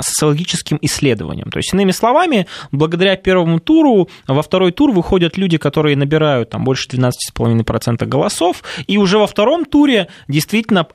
социологическим 0.00 0.78
исследованием. 0.80 1.50
То 1.50 1.58
есть, 1.58 1.72
иными 1.72 1.90
словами, 1.90 2.46
благодаря 2.70 3.16
первому 3.16 3.60
туру 3.60 4.08
во 4.26 4.42
второй 4.42 4.72
тур 4.72 4.92
выходят 4.92 5.36
люди, 5.36 5.58
которые 5.58 5.96
набирают 6.02 6.50
там 6.50 6.64
больше 6.64 6.88
12,5% 6.88 8.04
голосов, 8.06 8.62
и 8.86 8.98
уже 8.98 9.18
во 9.18 9.26
втором 9.26 9.64
туре 9.64 10.08
действительно 10.28 10.86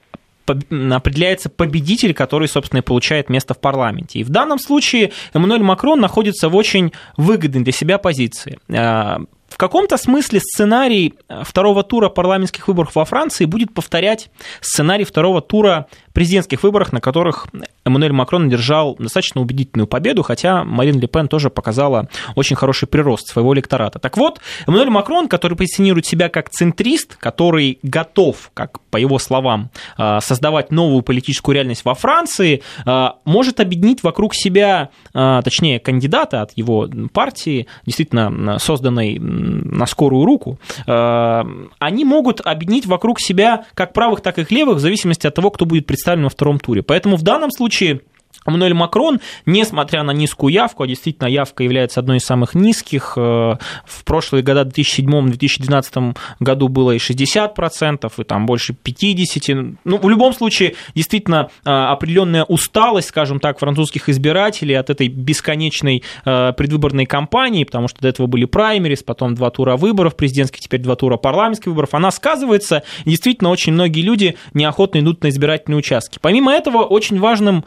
определяется 0.47 1.49
победитель, 1.49 2.13
который, 2.13 2.47
собственно, 2.47 2.79
и 2.79 2.83
получает 2.83 3.29
место 3.29 3.53
в 3.53 3.59
парламенте. 3.59 4.19
И 4.19 4.23
в 4.23 4.29
данном 4.29 4.59
случае 4.59 5.11
Эммануэль 5.33 5.61
Макрон 5.61 5.99
находится 5.99 6.49
в 6.49 6.55
очень 6.55 6.93
выгодной 7.17 7.63
для 7.63 7.73
себя 7.73 7.97
позиции. 7.97 8.59
А, 8.69 9.19
в 9.49 9.57
каком-то 9.57 9.97
смысле 9.97 10.39
сценарий 10.39 11.15
второго 11.43 11.83
тура 11.83 12.09
парламентских 12.09 12.67
выборов 12.67 12.95
во 12.95 13.05
Франции 13.05 13.45
будет 13.45 13.73
повторять 13.73 14.29
сценарий 14.61 15.03
второго 15.03 15.41
тура 15.41 15.87
президентских 16.17 16.63
выборах, 16.63 16.93
на 16.93 16.99
которых 16.99 17.45
Эммануэль 17.85 18.11
Макрон 18.11 18.47
одержал 18.47 18.95
достаточно 18.97 19.39
убедительную 19.39 19.85
победу, 19.85 20.23
хотя 20.23 20.63
Марин 20.63 20.99
Ле 20.99 21.07
Пен 21.07 21.27
тоже 21.27 21.51
показала 21.51 22.09
очень 22.33 22.55
хороший 22.55 22.87
прирост 22.87 23.27
своего 23.27 23.53
электората. 23.53 23.99
Так 23.99 24.17
вот, 24.17 24.39
Эммануэль 24.65 24.89
Макрон, 24.89 25.27
который 25.27 25.55
позиционирует 25.55 26.07
себя 26.07 26.29
как 26.29 26.49
центрист, 26.49 27.17
который 27.17 27.77
готов, 27.83 28.49
как 28.55 28.79
по 28.89 28.97
его 28.97 29.19
словам, 29.19 29.69
э, 29.99 30.17
создавать 30.23 30.71
новую 30.71 31.03
политическую 31.03 31.53
реальность 31.53 31.85
во 31.85 31.93
Франции, 31.93 32.63
э, 32.83 33.07
может 33.23 33.59
объединить 33.59 34.01
вокруг 34.01 34.33
себя, 34.33 34.89
э, 35.13 35.41
точнее, 35.43 35.79
кандидата 35.79 36.41
от 36.41 36.57
его 36.57 36.89
партии, 37.13 37.67
действительно 37.85 38.57
созданной 38.57 39.19
на 39.19 39.85
скорую 39.85 40.25
руку, 40.25 40.59
они 40.87 42.05
могут 42.05 42.41
объединить 42.41 42.87
вокруг 42.87 43.19
себя 43.19 43.65
как 43.75 43.93
правых, 43.93 44.21
так 44.21 44.39
и 44.39 44.45
левых, 44.49 44.77
в 44.77 44.79
зависимости 44.79 45.27
от 45.27 45.35
того, 45.35 45.51
кто 45.51 45.65
будет 45.65 45.85
представлен 45.85 46.06
представлен 46.07 46.23
во 46.23 46.29
втором 46.29 46.59
туре. 46.59 46.83
Поэтому 46.83 47.17
в 47.17 47.21
данном 47.21 47.51
случае 47.51 48.01
Эммануэль 48.47 48.73
Макрон, 48.73 49.19
несмотря 49.45 50.03
на 50.03 50.11
низкую 50.11 50.53
явку, 50.53 50.83
а 50.83 50.87
действительно 50.87 51.27
явка 51.27 51.63
является 51.63 51.99
одной 51.99 52.17
из 52.17 52.23
самых 52.23 52.55
низких, 52.55 53.13
э, 53.17 53.19
в 53.21 54.03
прошлые 54.05 54.43
года, 54.43 54.63
в 54.63 54.69
2007-2012 54.69 56.17
году 56.39 56.67
было 56.69 56.91
и 56.91 56.97
60%, 56.97 58.13
и 58.17 58.23
там 58.23 58.45
больше 58.45 58.73
50%. 58.73 59.77
Ну, 59.83 59.97
в 59.97 60.09
любом 60.09 60.33
случае, 60.33 60.75
действительно, 60.95 61.49
э, 61.65 61.69
определенная 61.69 62.43
усталость, 62.43 63.09
скажем 63.09 63.39
так, 63.39 63.59
французских 63.59 64.09
избирателей 64.09 64.75
от 64.75 64.89
этой 64.89 65.09
бесконечной 65.09 66.03
э, 66.25 66.53
предвыборной 66.53 67.05
кампании, 67.05 67.63
потому 67.63 67.87
что 67.87 68.01
до 68.01 68.07
этого 68.07 68.27
были 68.27 68.45
праймерис, 68.45 69.03
потом 69.03 69.35
два 69.35 69.49
тура 69.49 69.75
выборов 69.75 70.15
президентских, 70.15 70.61
теперь 70.61 70.81
два 70.81 70.95
тура 70.95 71.17
парламентских 71.17 71.67
выборов, 71.67 71.93
она 71.93 72.11
сказывается, 72.11 72.83
и 73.03 73.09
действительно, 73.09 73.49
очень 73.49 73.73
многие 73.73 74.01
люди 74.01 74.37
неохотно 74.53 74.99
идут 74.99 75.23
на 75.23 75.29
избирательные 75.29 75.77
участки. 75.77 76.19
Помимо 76.21 76.53
этого, 76.53 76.83
очень 76.83 77.19
важным 77.19 77.65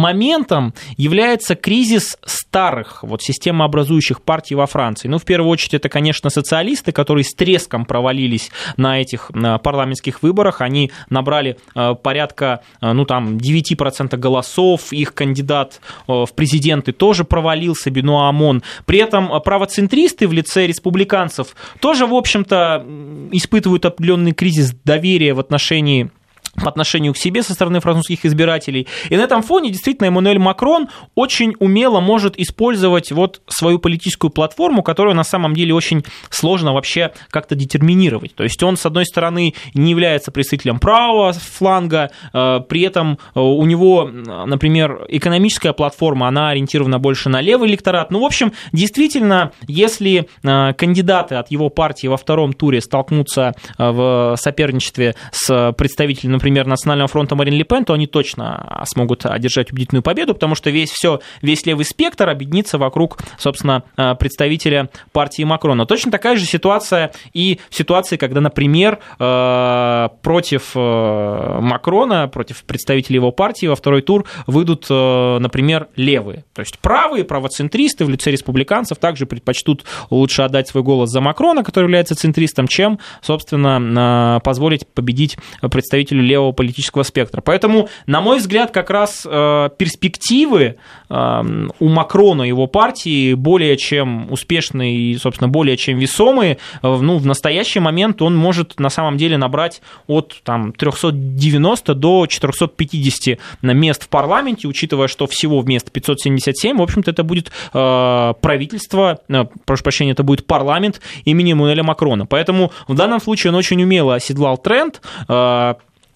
моментом 0.00 0.74
является 0.96 1.54
кризис 1.54 2.18
старых 2.24 3.02
вот, 3.02 3.22
системообразующих 3.22 4.22
партий 4.22 4.54
во 4.54 4.66
Франции. 4.66 5.08
Ну, 5.08 5.18
в 5.18 5.24
первую 5.24 5.50
очередь, 5.50 5.74
это, 5.74 5.88
конечно, 5.88 6.30
социалисты, 6.30 6.92
которые 6.92 7.24
с 7.24 7.34
треском 7.34 7.84
провалились 7.84 8.50
на 8.76 9.00
этих 9.00 9.30
парламентских 9.62 10.22
выборах. 10.22 10.60
Они 10.60 10.90
набрали 11.10 11.56
э, 11.74 11.94
порядка, 12.02 12.62
э, 12.80 12.92
ну, 12.92 13.04
там, 13.04 13.36
9% 13.36 14.16
голосов. 14.16 14.92
Их 14.92 15.14
кандидат 15.14 15.80
э, 16.08 16.12
в 16.12 16.32
президенты 16.34 16.92
тоже 16.92 17.24
провалился, 17.24 17.90
Бенуа 17.90 18.28
Амон. 18.28 18.62
При 18.86 18.98
этом 18.98 19.30
правоцентристы 19.42 20.26
в 20.26 20.32
лице 20.32 20.66
республиканцев 20.66 21.54
тоже, 21.80 22.06
в 22.06 22.14
общем-то, 22.14 22.84
испытывают 23.32 23.84
определенный 23.84 24.32
кризис 24.32 24.72
доверия 24.84 25.34
в 25.34 25.40
отношении 25.40 26.10
по 26.56 26.68
отношению 26.68 27.14
к 27.14 27.16
себе 27.16 27.42
со 27.42 27.54
стороны 27.54 27.80
французских 27.80 28.24
избирателей. 28.24 28.86
И 29.08 29.16
на 29.16 29.22
этом 29.22 29.42
фоне 29.42 29.70
действительно 29.70 30.06
Эммануэль 30.06 30.38
Макрон 30.38 30.88
очень 31.14 31.54
умело 31.58 32.00
может 32.00 32.38
использовать 32.38 33.12
вот 33.12 33.40
свою 33.46 33.78
политическую 33.78 34.30
платформу, 34.30 34.82
которую 34.82 35.14
на 35.14 35.24
самом 35.24 35.54
деле 35.54 35.74
очень 35.74 36.04
сложно 36.28 36.72
вообще 36.72 37.12
как-то 37.30 37.54
детерминировать. 37.54 38.34
То 38.34 38.44
есть 38.44 38.62
он, 38.62 38.76
с 38.76 38.86
одной 38.86 39.06
стороны, 39.06 39.54
не 39.74 39.90
является 39.90 40.32
представителем 40.32 40.78
правого 40.78 41.32
фланга, 41.32 42.10
э, 42.32 42.60
при 42.68 42.82
этом 42.82 43.18
э, 43.34 43.40
у 43.40 43.64
него, 43.64 44.04
например, 44.06 45.06
экономическая 45.08 45.72
платформа, 45.72 46.28
она 46.28 46.50
ориентирована 46.50 46.98
больше 46.98 47.28
на 47.28 47.40
левый 47.40 47.68
электорат. 47.68 48.10
Ну, 48.10 48.20
в 48.20 48.24
общем, 48.24 48.52
действительно, 48.72 49.52
если 49.66 50.28
э, 50.42 50.72
кандидаты 50.74 51.36
от 51.36 51.50
его 51.50 51.68
партии 51.68 52.06
во 52.06 52.16
втором 52.16 52.52
туре 52.52 52.80
столкнутся 52.80 53.54
в 53.78 54.34
соперничестве 54.36 55.14
с 55.32 55.72
представителем, 55.72 56.32
например, 56.32 56.49
Национального 56.50 57.08
фронта 57.08 57.34
Марин 57.34 57.54
Ле 57.54 57.64
Пен, 57.64 57.84
то 57.84 57.92
они 57.92 58.06
точно 58.06 58.82
смогут 58.86 59.26
одержать 59.26 59.72
убедительную 59.72 60.02
победу, 60.02 60.34
потому 60.34 60.54
что 60.54 60.70
весь, 60.70 60.90
все, 60.90 61.20
весь 61.42 61.64
левый 61.66 61.84
спектр 61.84 62.28
объединится 62.28 62.78
вокруг, 62.78 63.18
собственно, 63.38 63.84
э, 63.96 64.14
представителя 64.14 64.90
партии 65.12 65.42
Макрона. 65.42 65.86
Точно 65.86 66.10
такая 66.10 66.36
же 66.36 66.44
ситуация 66.44 67.12
и 67.32 67.58
в 67.70 67.74
ситуации, 67.74 68.16
когда, 68.16 68.40
например, 68.40 68.98
э, 69.18 70.08
против 70.22 70.72
э, 70.74 71.58
Макрона, 71.60 72.28
против 72.28 72.64
представителей 72.64 73.16
его 73.16 73.32
партии 73.32 73.66
во 73.66 73.76
второй 73.76 74.02
тур 74.02 74.24
выйдут, 74.46 74.88
например, 74.90 75.88
левые. 75.96 76.44
То 76.54 76.60
есть 76.60 76.78
правые, 76.78 77.24
правоцентристы 77.24 78.04
в 78.04 78.10
лице 78.10 78.30
республиканцев 78.30 78.98
также 78.98 79.26
предпочтут 79.26 79.84
лучше 80.10 80.42
отдать 80.42 80.68
свой 80.68 80.82
голос 80.82 81.10
за 81.10 81.20
Макрона, 81.20 81.62
который 81.64 81.84
является 81.84 82.14
центристом, 82.14 82.66
чем, 82.66 82.98
собственно, 83.22 84.40
позволить 84.42 84.86
победить 84.86 85.36
представителю 85.60 86.22
левого 86.30 86.52
политического 86.52 87.02
спектра. 87.02 87.40
Поэтому, 87.40 87.88
на 88.06 88.20
мой 88.20 88.38
взгляд, 88.38 88.70
как 88.70 88.90
раз 88.90 89.26
э, 89.28 89.68
перспективы 89.76 90.76
э, 91.08 91.42
у 91.78 91.88
Макрона 91.88 92.42
и 92.44 92.48
его 92.48 92.66
партии 92.66 93.34
более 93.34 93.76
чем 93.76 94.30
успешные 94.32 94.96
и, 94.96 95.16
собственно, 95.18 95.48
более 95.48 95.76
чем 95.76 95.98
весомые. 95.98 96.58
Э, 96.82 96.96
ну, 97.00 97.18
в 97.18 97.26
настоящий 97.26 97.80
момент 97.80 98.22
он 98.22 98.36
может 98.36 98.78
на 98.78 98.90
самом 98.90 99.16
деле 99.16 99.36
набрать 99.36 99.82
от 100.06 100.40
там, 100.44 100.72
390 100.72 101.94
до 101.94 102.26
450 102.26 103.38
мест 103.62 104.04
в 104.04 104.08
парламенте, 104.08 104.68
учитывая, 104.68 105.08
что 105.08 105.26
всего 105.26 105.60
вместо 105.60 105.90
577, 105.90 106.78
в 106.78 106.82
общем-то, 106.82 107.10
это 107.10 107.24
будет 107.24 107.50
правительство, 107.72 109.20
прошу 109.64 109.82
прощения, 109.82 110.12
это 110.12 110.22
будет 110.22 110.46
парламент 110.46 111.00
имени 111.24 111.52
Эммануэля 111.52 111.82
Макрона. 111.82 112.26
Поэтому 112.26 112.72
в 112.88 112.94
данном 112.94 113.20
случае 113.20 113.50
он 113.52 113.56
очень 113.56 113.82
умело 113.82 114.14
оседлал 114.14 114.58
тренд, 114.58 115.00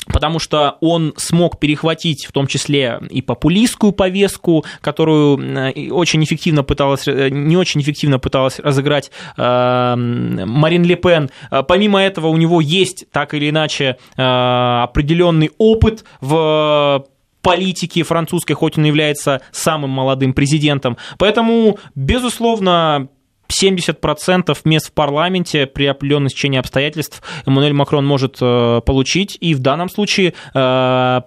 потому 0.07 0.39
что 0.39 0.77
он 0.81 1.15
смог 1.17 1.59
перехватить 1.59 2.27
в 2.27 2.33
том 2.33 2.47
числе 2.47 3.01
и 3.11 3.23
популистскую 3.23 3.93
повестку, 3.93 4.65
которую 4.81 5.39
э, 5.39 5.91
очень 5.91 6.23
эффективно 6.25 6.63
пыталась, 6.63 7.07
э, 7.07 7.29
не 7.31 7.57
очень 7.57 7.81
эффективно 7.81 8.19
пыталась 8.19 8.59
разыграть 8.59 9.11
э, 9.37 9.95
Марин 9.97 10.85
Ле 10.85 10.97
Пен. 10.97 11.31
Помимо 11.69 12.03
этого 12.03 12.29
у 12.29 12.37
него 12.37 12.61
есть 12.61 13.07
так 13.11 13.35
или 13.35 13.51
иначе 13.51 13.97
определенный 14.17 15.51
опыт 15.59 16.05
в 16.21 17.05
политики 17.43 18.03
французской, 18.03 18.55
хоть 18.55 18.79
он 18.79 18.85
является 18.85 19.43
самым 19.53 19.91
молодым 19.91 20.33
президентом. 20.33 20.97
Поэтому, 21.19 21.79
безусловно, 21.95 23.09
70% 23.49 24.57
мест 24.65 24.89
в 24.89 24.93
парламенте 24.93 25.67
при 25.67 25.87
определенном 25.87 26.29
течении 26.29 26.59
обстоятельств 26.59 27.23
Эммануэль 27.47 27.73
Макрон 27.73 28.07
может 28.07 28.39
э, 28.41 28.81
получить. 28.85 29.37
И 29.41 29.55
в 29.55 29.61
данном 29.61 29.89
случае 29.89 30.35
э, 30.55 31.21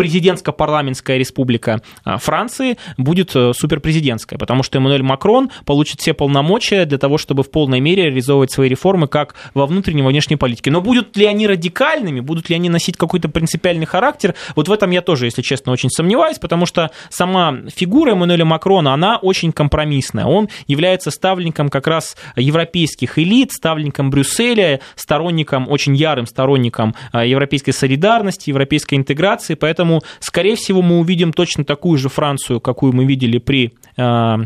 президентско-парламентская 0.00 1.18
республика 1.18 1.82
а, 2.04 2.16
Франции 2.16 2.78
будет 2.96 3.36
э, 3.36 3.52
суперпрезидентская, 3.52 4.38
потому 4.38 4.62
что 4.62 4.78
Эммануэль 4.78 5.02
Макрон 5.02 5.50
получит 5.66 6.00
все 6.00 6.14
полномочия 6.14 6.86
для 6.86 6.96
того, 6.96 7.18
чтобы 7.18 7.42
в 7.42 7.50
полной 7.50 7.80
мере 7.80 8.04
реализовывать 8.04 8.50
свои 8.50 8.70
реформы 8.70 9.08
как 9.08 9.34
во 9.52 9.66
внутренней, 9.66 10.00
во 10.00 10.08
внешней 10.08 10.36
политике. 10.36 10.70
Но 10.70 10.80
будут 10.80 11.18
ли 11.18 11.26
они 11.26 11.46
радикальными, 11.46 12.20
будут 12.20 12.48
ли 12.48 12.56
они 12.56 12.70
носить 12.70 12.96
какой-то 12.96 13.28
принципиальный 13.28 13.84
характер, 13.84 14.34
вот 14.56 14.68
в 14.68 14.72
этом 14.72 14.90
я 14.90 15.02
тоже, 15.02 15.26
если 15.26 15.42
честно, 15.42 15.70
очень 15.70 15.90
сомневаюсь, 15.90 16.38
потому 16.38 16.64
что 16.64 16.90
сама 17.10 17.58
фигура 17.68 18.12
Эммануэля 18.12 18.46
Макрона, 18.46 18.94
она 18.94 19.18
очень 19.18 19.52
компромиссная. 19.52 20.24
Он 20.24 20.48
является 20.66 21.10
ставленником 21.10 21.68
как 21.68 21.86
раз 21.86 22.16
европейских 22.36 23.18
элит, 23.18 23.52
ставленником 23.52 24.08
Брюсселя, 24.08 24.80
сторонником, 24.96 25.68
очень 25.68 25.94
ярым 25.94 26.24
сторонником 26.24 26.94
а, 27.12 27.26
европейской 27.26 27.72
солидарности, 27.72 28.48
европейской 28.48 28.94
интеграции, 28.94 29.52
поэтому 29.52 29.89
Поэтому, 29.90 30.02
скорее 30.20 30.54
всего, 30.54 30.82
мы 30.82 30.98
увидим 31.00 31.32
точно 31.32 31.64
такую 31.64 31.98
же 31.98 32.08
Францию, 32.08 32.60
какую 32.60 32.92
мы 32.92 33.04
видели 33.04 33.38
при 33.38 33.72
э, 33.96 34.36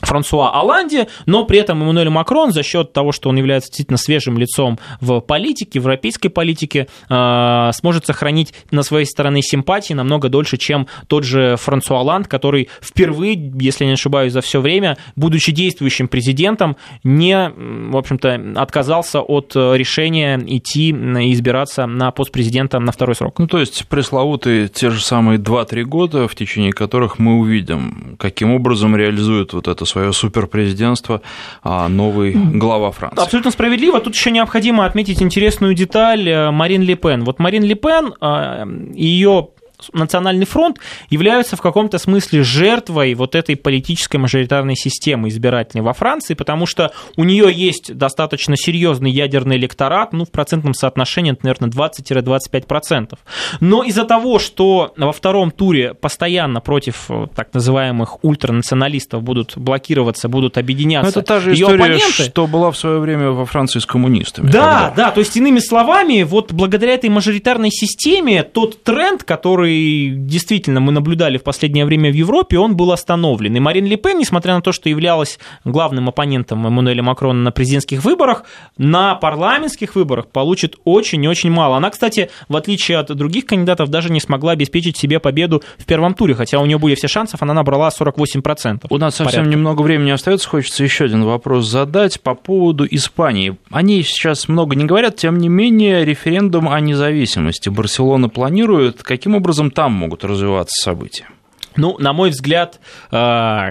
Франсуа 0.00 0.50
Оланде, 0.50 1.08
но 1.26 1.44
при 1.44 1.58
этом 1.58 1.82
Эммануэль 1.82 2.08
Макрон 2.08 2.52
за 2.52 2.62
счет 2.62 2.92
того, 2.92 3.12
что 3.12 3.28
он 3.28 3.36
является 3.36 3.68
действительно 3.70 3.98
свежим 3.98 4.38
лицом 4.38 4.78
в 5.00 5.20
политике, 5.20 5.80
в 5.80 5.84
европейской 5.84 6.28
политике, 6.28 6.88
э, 7.08 7.70
сможет 7.72 8.06
сохранить 8.06 8.54
на 8.70 8.82
своей 8.82 9.06
стороне 9.06 9.42
симпатии 9.42 9.94
намного 9.94 10.28
дольше, 10.28 10.56
чем 10.56 10.86
тот 11.06 11.24
же 11.24 11.56
Франсуа 11.56 12.00
Оланд, 12.00 12.28
который 12.28 12.68
впервые, 12.80 13.52
если 13.60 13.84
не 13.84 13.92
ошибаюсь, 13.92 14.32
за 14.32 14.40
все 14.40 14.60
время, 14.60 14.96
будучи 15.16 15.52
действующим 15.52 16.08
президентом, 16.08 16.76
не, 17.04 17.50
в 17.56 17.96
общем-то, 17.96 18.54
отказался 18.56 19.20
от 19.20 19.54
решения 19.54 20.40
идти 20.46 20.90
и 20.90 21.32
избираться 21.32 21.86
на 21.86 22.10
пост 22.10 22.32
президента 22.32 22.78
на 22.78 22.92
второй 22.92 23.14
срок. 23.14 23.38
Ну, 23.38 23.46
то 23.46 23.58
есть 23.58 23.86
пресловутые 23.88 24.68
те 24.68 24.90
же 24.90 25.00
самые 25.00 25.38
2-3 25.38 25.82
года, 25.82 26.28
в 26.28 26.34
течение 26.34 26.72
которых 26.72 27.18
мы 27.18 27.38
увидим, 27.38 28.16
каким 28.18 28.52
образом 28.52 28.96
реализует 28.96 29.52
вот 29.52 29.68
это 29.68 29.84
свое 29.90 30.12
суперпрезидентство 30.12 31.20
а, 31.62 31.88
новый 31.88 32.32
глава 32.32 32.90
Франции. 32.90 33.22
Абсолютно 33.22 33.50
справедливо. 33.50 34.00
Тут 34.00 34.14
еще 34.14 34.30
необходимо 34.30 34.86
отметить 34.86 35.22
интересную 35.22 35.74
деталь 35.74 36.28
э, 36.28 36.50
Марин 36.50 36.82
Ле 36.82 36.94
Пен. 36.94 37.24
Вот 37.24 37.38
Марин 37.38 37.64
Ле 37.64 37.74
Пен, 37.74 38.14
а, 38.20 38.66
ее 38.94 39.48
Национальный 39.92 40.46
фронт 40.46 40.78
являются 41.08 41.56
в 41.56 41.62
каком-то 41.62 41.98
смысле 41.98 42.42
жертвой 42.42 43.14
вот 43.14 43.34
этой 43.34 43.56
политической 43.56 44.16
мажоритарной 44.16 44.76
системы 44.76 45.28
избирательной 45.28 45.84
во 45.84 45.92
Франции, 45.92 46.34
потому 46.34 46.66
что 46.66 46.92
у 47.16 47.24
нее 47.24 47.50
есть 47.52 47.94
достаточно 47.94 48.56
серьезный 48.56 49.10
ядерный 49.10 49.56
электорат, 49.56 50.12
ну, 50.12 50.24
в 50.24 50.30
процентном 50.30 50.74
соотношении, 50.74 51.32
это, 51.32 51.44
наверное, 51.44 51.70
20-25%. 51.70 53.18
Но 53.60 53.82
из-за 53.82 54.04
того, 54.04 54.38
что 54.38 54.92
во 54.96 55.12
втором 55.12 55.50
туре 55.50 55.94
постоянно 55.94 56.60
против 56.60 57.06
э, 57.08 57.26
так 57.34 57.52
называемых 57.54 58.24
ультранационалистов 58.24 59.22
будут 59.22 59.56
блокироваться, 59.56 60.28
будут 60.28 60.58
объединяться 60.58 61.10
Это 61.10 61.22
та 61.22 61.40
же 61.40 61.54
история, 61.54 61.84
оппоненты, 61.84 62.22
что 62.24 62.46
была 62.46 62.70
в 62.70 62.76
свое 62.76 62.98
время 62.98 63.30
во 63.30 63.44
Франции 63.46 63.78
с 63.78 63.86
коммунистами. 63.86 64.50
Да, 64.50 64.90
когда... 64.90 65.04
да, 65.04 65.10
то 65.10 65.20
есть, 65.20 65.36
иными 65.36 65.58
словами, 65.58 66.22
вот 66.22 66.52
благодаря 66.52 66.94
этой 66.94 67.10
мажоритарной 67.10 67.70
системе 67.70 68.42
тот 68.42 68.82
тренд, 68.82 69.24
который 69.24 69.69
который 69.70 70.10
действительно 70.10 70.80
мы 70.80 70.92
наблюдали 70.92 71.38
в 71.38 71.42
последнее 71.42 71.84
время 71.84 72.10
в 72.10 72.14
Европе, 72.14 72.58
он 72.58 72.76
был 72.76 72.92
остановлен. 72.92 73.56
И 73.56 73.60
Марин 73.60 73.86
Ле 73.86 73.96
Пен, 73.96 74.18
несмотря 74.18 74.54
на 74.54 74.62
то, 74.62 74.72
что 74.72 74.88
являлась 74.88 75.38
главным 75.64 76.08
оппонентом 76.08 76.66
Эммануэля 76.66 77.02
Макрона 77.02 77.40
на 77.42 77.50
президентских 77.50 78.04
выборах, 78.04 78.44
на 78.78 79.14
парламентских 79.14 79.94
выборах 79.94 80.28
получит 80.28 80.76
очень-очень 80.84 81.50
мало. 81.50 81.76
Она, 81.76 81.90
кстати, 81.90 82.30
в 82.48 82.56
отличие 82.56 82.98
от 82.98 83.14
других 83.14 83.46
кандидатов, 83.46 83.88
даже 83.90 84.10
не 84.10 84.20
смогла 84.20 84.52
обеспечить 84.52 84.96
себе 84.96 85.20
победу 85.20 85.62
в 85.78 85.84
первом 85.84 86.14
туре, 86.14 86.34
хотя 86.34 86.58
у 86.58 86.66
нее 86.66 86.78
были 86.78 86.94
все 86.94 87.08
шансов, 87.08 87.42
она 87.42 87.54
набрала 87.54 87.90
48%. 87.90 88.86
У 88.88 88.98
нас 88.98 89.16
совсем 89.16 89.40
порядка. 89.40 89.50
немного 89.50 89.82
времени 89.82 90.10
остается, 90.10 90.48
хочется 90.48 90.84
еще 90.84 91.04
один 91.04 91.24
вопрос 91.24 91.68
задать 91.68 92.20
по 92.20 92.34
поводу 92.34 92.86
Испании. 92.90 93.56
Они 93.70 94.02
сейчас 94.02 94.48
много 94.48 94.74
не 94.74 94.84
говорят, 94.84 95.16
тем 95.16 95.38
не 95.38 95.48
менее, 95.48 96.04
референдум 96.04 96.68
о 96.68 96.80
независимости 96.80 97.68
Барселона 97.68 98.28
планирует. 98.28 99.02
Каким 99.02 99.34
образом 99.34 99.59
образом 99.60 99.70
там 99.70 99.92
могут 99.92 100.24
развиваться 100.24 100.74
события? 100.82 101.28
Ну, 101.76 101.96
на 101.98 102.12
мой 102.12 102.30
взгляд, 102.30 102.80
э, 103.10 103.70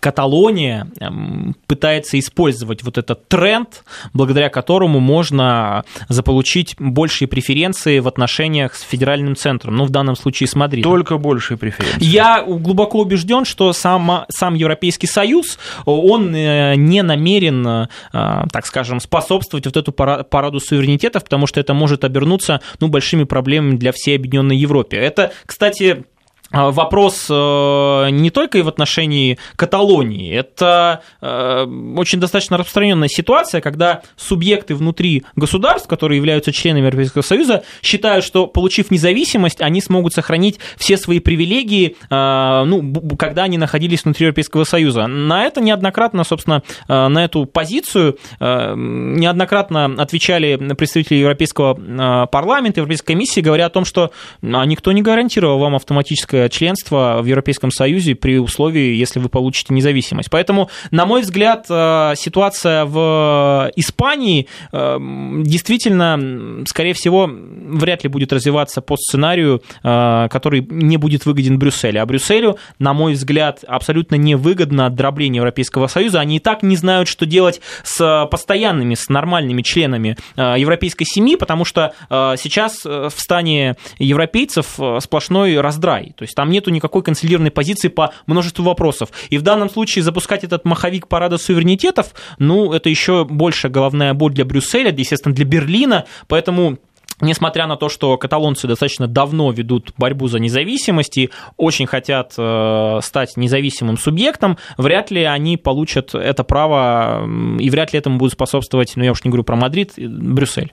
Каталония 0.00 0.88
эм, 1.00 1.54
пытается 1.66 2.18
использовать 2.18 2.82
вот 2.82 2.98
этот 2.98 3.28
тренд, 3.28 3.84
благодаря 4.12 4.48
которому 4.48 5.00
можно 5.00 5.84
заполучить 6.08 6.74
большие 6.78 7.28
преференции 7.28 7.98
в 8.00 8.08
отношениях 8.08 8.74
с 8.74 8.82
федеральным 8.82 9.36
центром, 9.36 9.76
ну, 9.76 9.84
в 9.84 9.90
данном 9.90 10.16
случае 10.16 10.48
с 10.48 10.54
Мадридом. 10.54 10.90
Только 10.90 11.18
большие 11.18 11.58
преференции. 11.58 12.04
Я 12.04 12.42
глубоко 12.42 13.00
убежден, 13.00 13.44
что 13.44 13.72
сам, 13.72 14.24
сам 14.28 14.54
Европейский 14.54 15.06
Союз, 15.06 15.58
он 15.84 16.34
э, 16.34 16.74
не 16.76 17.02
намерен, 17.02 17.66
э, 17.66 17.88
так 18.12 18.66
скажем, 18.66 19.00
способствовать 19.00 19.66
вот 19.66 19.76
эту 19.76 19.92
параду 19.92 20.60
суверенитетов, 20.60 21.24
потому 21.24 21.46
что 21.46 21.60
это 21.60 21.74
может 21.74 22.04
обернуться, 22.04 22.60
ну, 22.80 22.88
большими 22.88 23.24
проблемами 23.24 23.76
для 23.76 23.92
всей 23.92 24.16
объединенной 24.16 24.56
Европы. 24.56 24.96
Это, 24.96 25.32
кстати, 25.46 26.04
вопрос 26.52 27.26
э, 27.30 28.10
не 28.10 28.30
только 28.30 28.58
и 28.58 28.62
в 28.62 28.68
отношении 28.68 29.38
Каталонии. 29.56 30.34
Это 30.34 31.02
э, 31.20 31.66
очень 31.96 32.20
достаточно 32.20 32.56
распространенная 32.58 33.08
ситуация, 33.08 33.60
когда 33.60 34.02
субъекты 34.16 34.74
внутри 34.74 35.24
государств, 35.36 35.88
которые 35.88 36.18
являются 36.18 36.52
членами 36.52 36.86
Европейского 36.86 37.22
Союза, 37.22 37.64
считают, 37.82 38.24
что 38.24 38.46
получив 38.46 38.90
независимость, 38.90 39.60
они 39.60 39.80
смогут 39.80 40.12
сохранить 40.12 40.58
все 40.76 40.96
свои 40.96 41.20
привилегии, 41.20 41.96
э, 42.10 42.64
ну, 42.64 43.16
когда 43.16 43.44
они 43.44 43.58
находились 43.58 44.04
внутри 44.04 44.26
Европейского 44.26 44.64
Союза. 44.64 45.06
На 45.06 45.44
это 45.44 45.60
неоднократно, 45.60 46.24
собственно, 46.24 46.62
на 46.88 47.24
эту 47.24 47.46
позицию 47.46 48.18
неоднократно 48.40 49.84
отвечали 49.98 50.56
представители 50.74 51.16
Европейского 51.16 52.26
парламента, 52.26 52.80
Европейской 52.80 53.06
комиссии, 53.08 53.40
говоря 53.40 53.66
о 53.66 53.70
том, 53.70 53.84
что 53.84 54.10
а, 54.42 54.64
никто 54.66 54.92
не 54.92 55.02
гарантировал 55.02 55.58
вам 55.58 55.74
автоматическое 55.76 56.41
членство 56.50 57.20
в 57.22 57.26
Европейском 57.26 57.70
Союзе 57.70 58.14
при 58.14 58.38
условии, 58.38 58.94
если 58.94 59.18
вы 59.18 59.28
получите 59.28 59.74
независимость. 59.74 60.30
Поэтому, 60.30 60.70
на 60.90 61.06
мой 61.06 61.22
взгляд, 61.22 61.66
э, 61.68 62.14
ситуация 62.16 62.84
в 62.84 63.70
Испании 63.76 64.46
э, 64.72 64.98
действительно, 65.44 66.64
скорее 66.66 66.94
всего, 66.94 67.28
вряд 67.30 68.04
ли 68.04 68.08
будет 68.08 68.32
развиваться 68.32 68.80
по 68.80 68.96
сценарию, 68.96 69.62
э, 69.82 70.28
который 70.30 70.66
не 70.70 70.96
будет 70.96 71.26
выгоден 71.26 71.58
Брюсселю. 71.58 72.02
А 72.02 72.06
Брюсселю, 72.06 72.58
на 72.78 72.92
мой 72.92 73.14
взгляд, 73.14 73.64
абсолютно 73.66 74.16
невыгодно 74.16 74.90
дробление 74.90 75.38
Европейского 75.38 75.86
Союза. 75.86 76.20
Они 76.20 76.36
и 76.36 76.40
так 76.40 76.62
не 76.62 76.76
знают, 76.76 77.08
что 77.08 77.26
делать 77.26 77.60
с 77.84 78.28
постоянными, 78.30 78.94
с 78.94 79.08
нормальными 79.08 79.62
членами 79.62 80.16
европейской 80.36 81.04
семьи, 81.04 81.36
потому 81.36 81.64
что 81.64 81.94
сейчас 82.08 82.84
в 82.84 83.12
стане 83.16 83.76
европейцев 83.98 84.78
сплошной 85.00 85.60
раздрай. 85.60 86.12
То 86.16 86.22
есть 86.22 86.31
есть 86.32 86.36
там 86.36 86.50
нету 86.50 86.70
никакой 86.70 87.02
консолидированной 87.02 87.50
позиции 87.50 87.88
по 87.88 88.12
множеству 88.26 88.64
вопросов. 88.64 89.10
И 89.30 89.38
в 89.38 89.42
данном 89.42 89.70
случае 89.70 90.02
запускать 90.02 90.44
этот 90.44 90.64
маховик 90.64 91.08
парада 91.08 91.38
суверенитетов, 91.38 92.14
ну, 92.38 92.72
это 92.72 92.88
еще 92.88 93.24
больше 93.24 93.68
головная 93.68 94.14
боль 94.14 94.32
для 94.32 94.44
Брюсселя, 94.44 94.92
естественно, 94.92 95.34
для 95.34 95.44
Берлина, 95.44 96.06
поэтому 96.26 96.78
Несмотря 97.20 97.68
на 97.68 97.76
то, 97.76 97.88
что 97.88 98.16
каталонцы 98.16 98.66
достаточно 98.66 99.06
давно 99.06 99.52
ведут 99.52 99.92
борьбу 99.96 100.26
за 100.26 100.40
независимость 100.40 101.18
и 101.18 101.30
очень 101.56 101.86
хотят 101.86 102.34
э, 102.36 102.98
стать 103.00 103.36
независимым 103.36 103.96
субъектом, 103.96 104.58
вряд 104.76 105.12
ли 105.12 105.22
они 105.22 105.56
получат 105.56 106.16
это 106.16 106.42
право 106.42 107.24
и 107.60 107.70
вряд 107.70 107.92
ли 107.92 108.00
этому 108.00 108.18
будут 108.18 108.32
способствовать, 108.32 108.94
ну 108.96 109.04
я 109.04 109.12
уж 109.12 109.22
не 109.22 109.30
говорю 109.30 109.44
про 109.44 109.54
Мадрид, 109.54 109.92
Брюссель. 109.96 110.72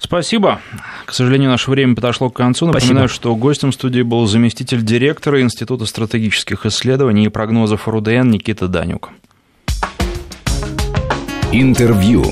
Спасибо. 0.00 0.60
К 1.04 1.12
сожалению, 1.12 1.50
наше 1.50 1.70
время 1.70 1.94
подошло 1.94 2.30
к 2.30 2.36
концу. 2.36 2.66
Напоминаю, 2.66 3.08
Спасибо. 3.08 3.08
что 3.08 3.36
гостем 3.36 3.70
студии 3.70 4.00
был 4.02 4.26
заместитель 4.26 4.82
директора 4.82 5.42
Института 5.42 5.84
стратегических 5.84 6.64
исследований 6.66 7.26
и 7.26 7.28
прогнозов 7.28 7.86
РУДН 7.86 8.30
Никита 8.30 8.66
Данюк. 8.66 9.10
Интервью. 11.52 12.24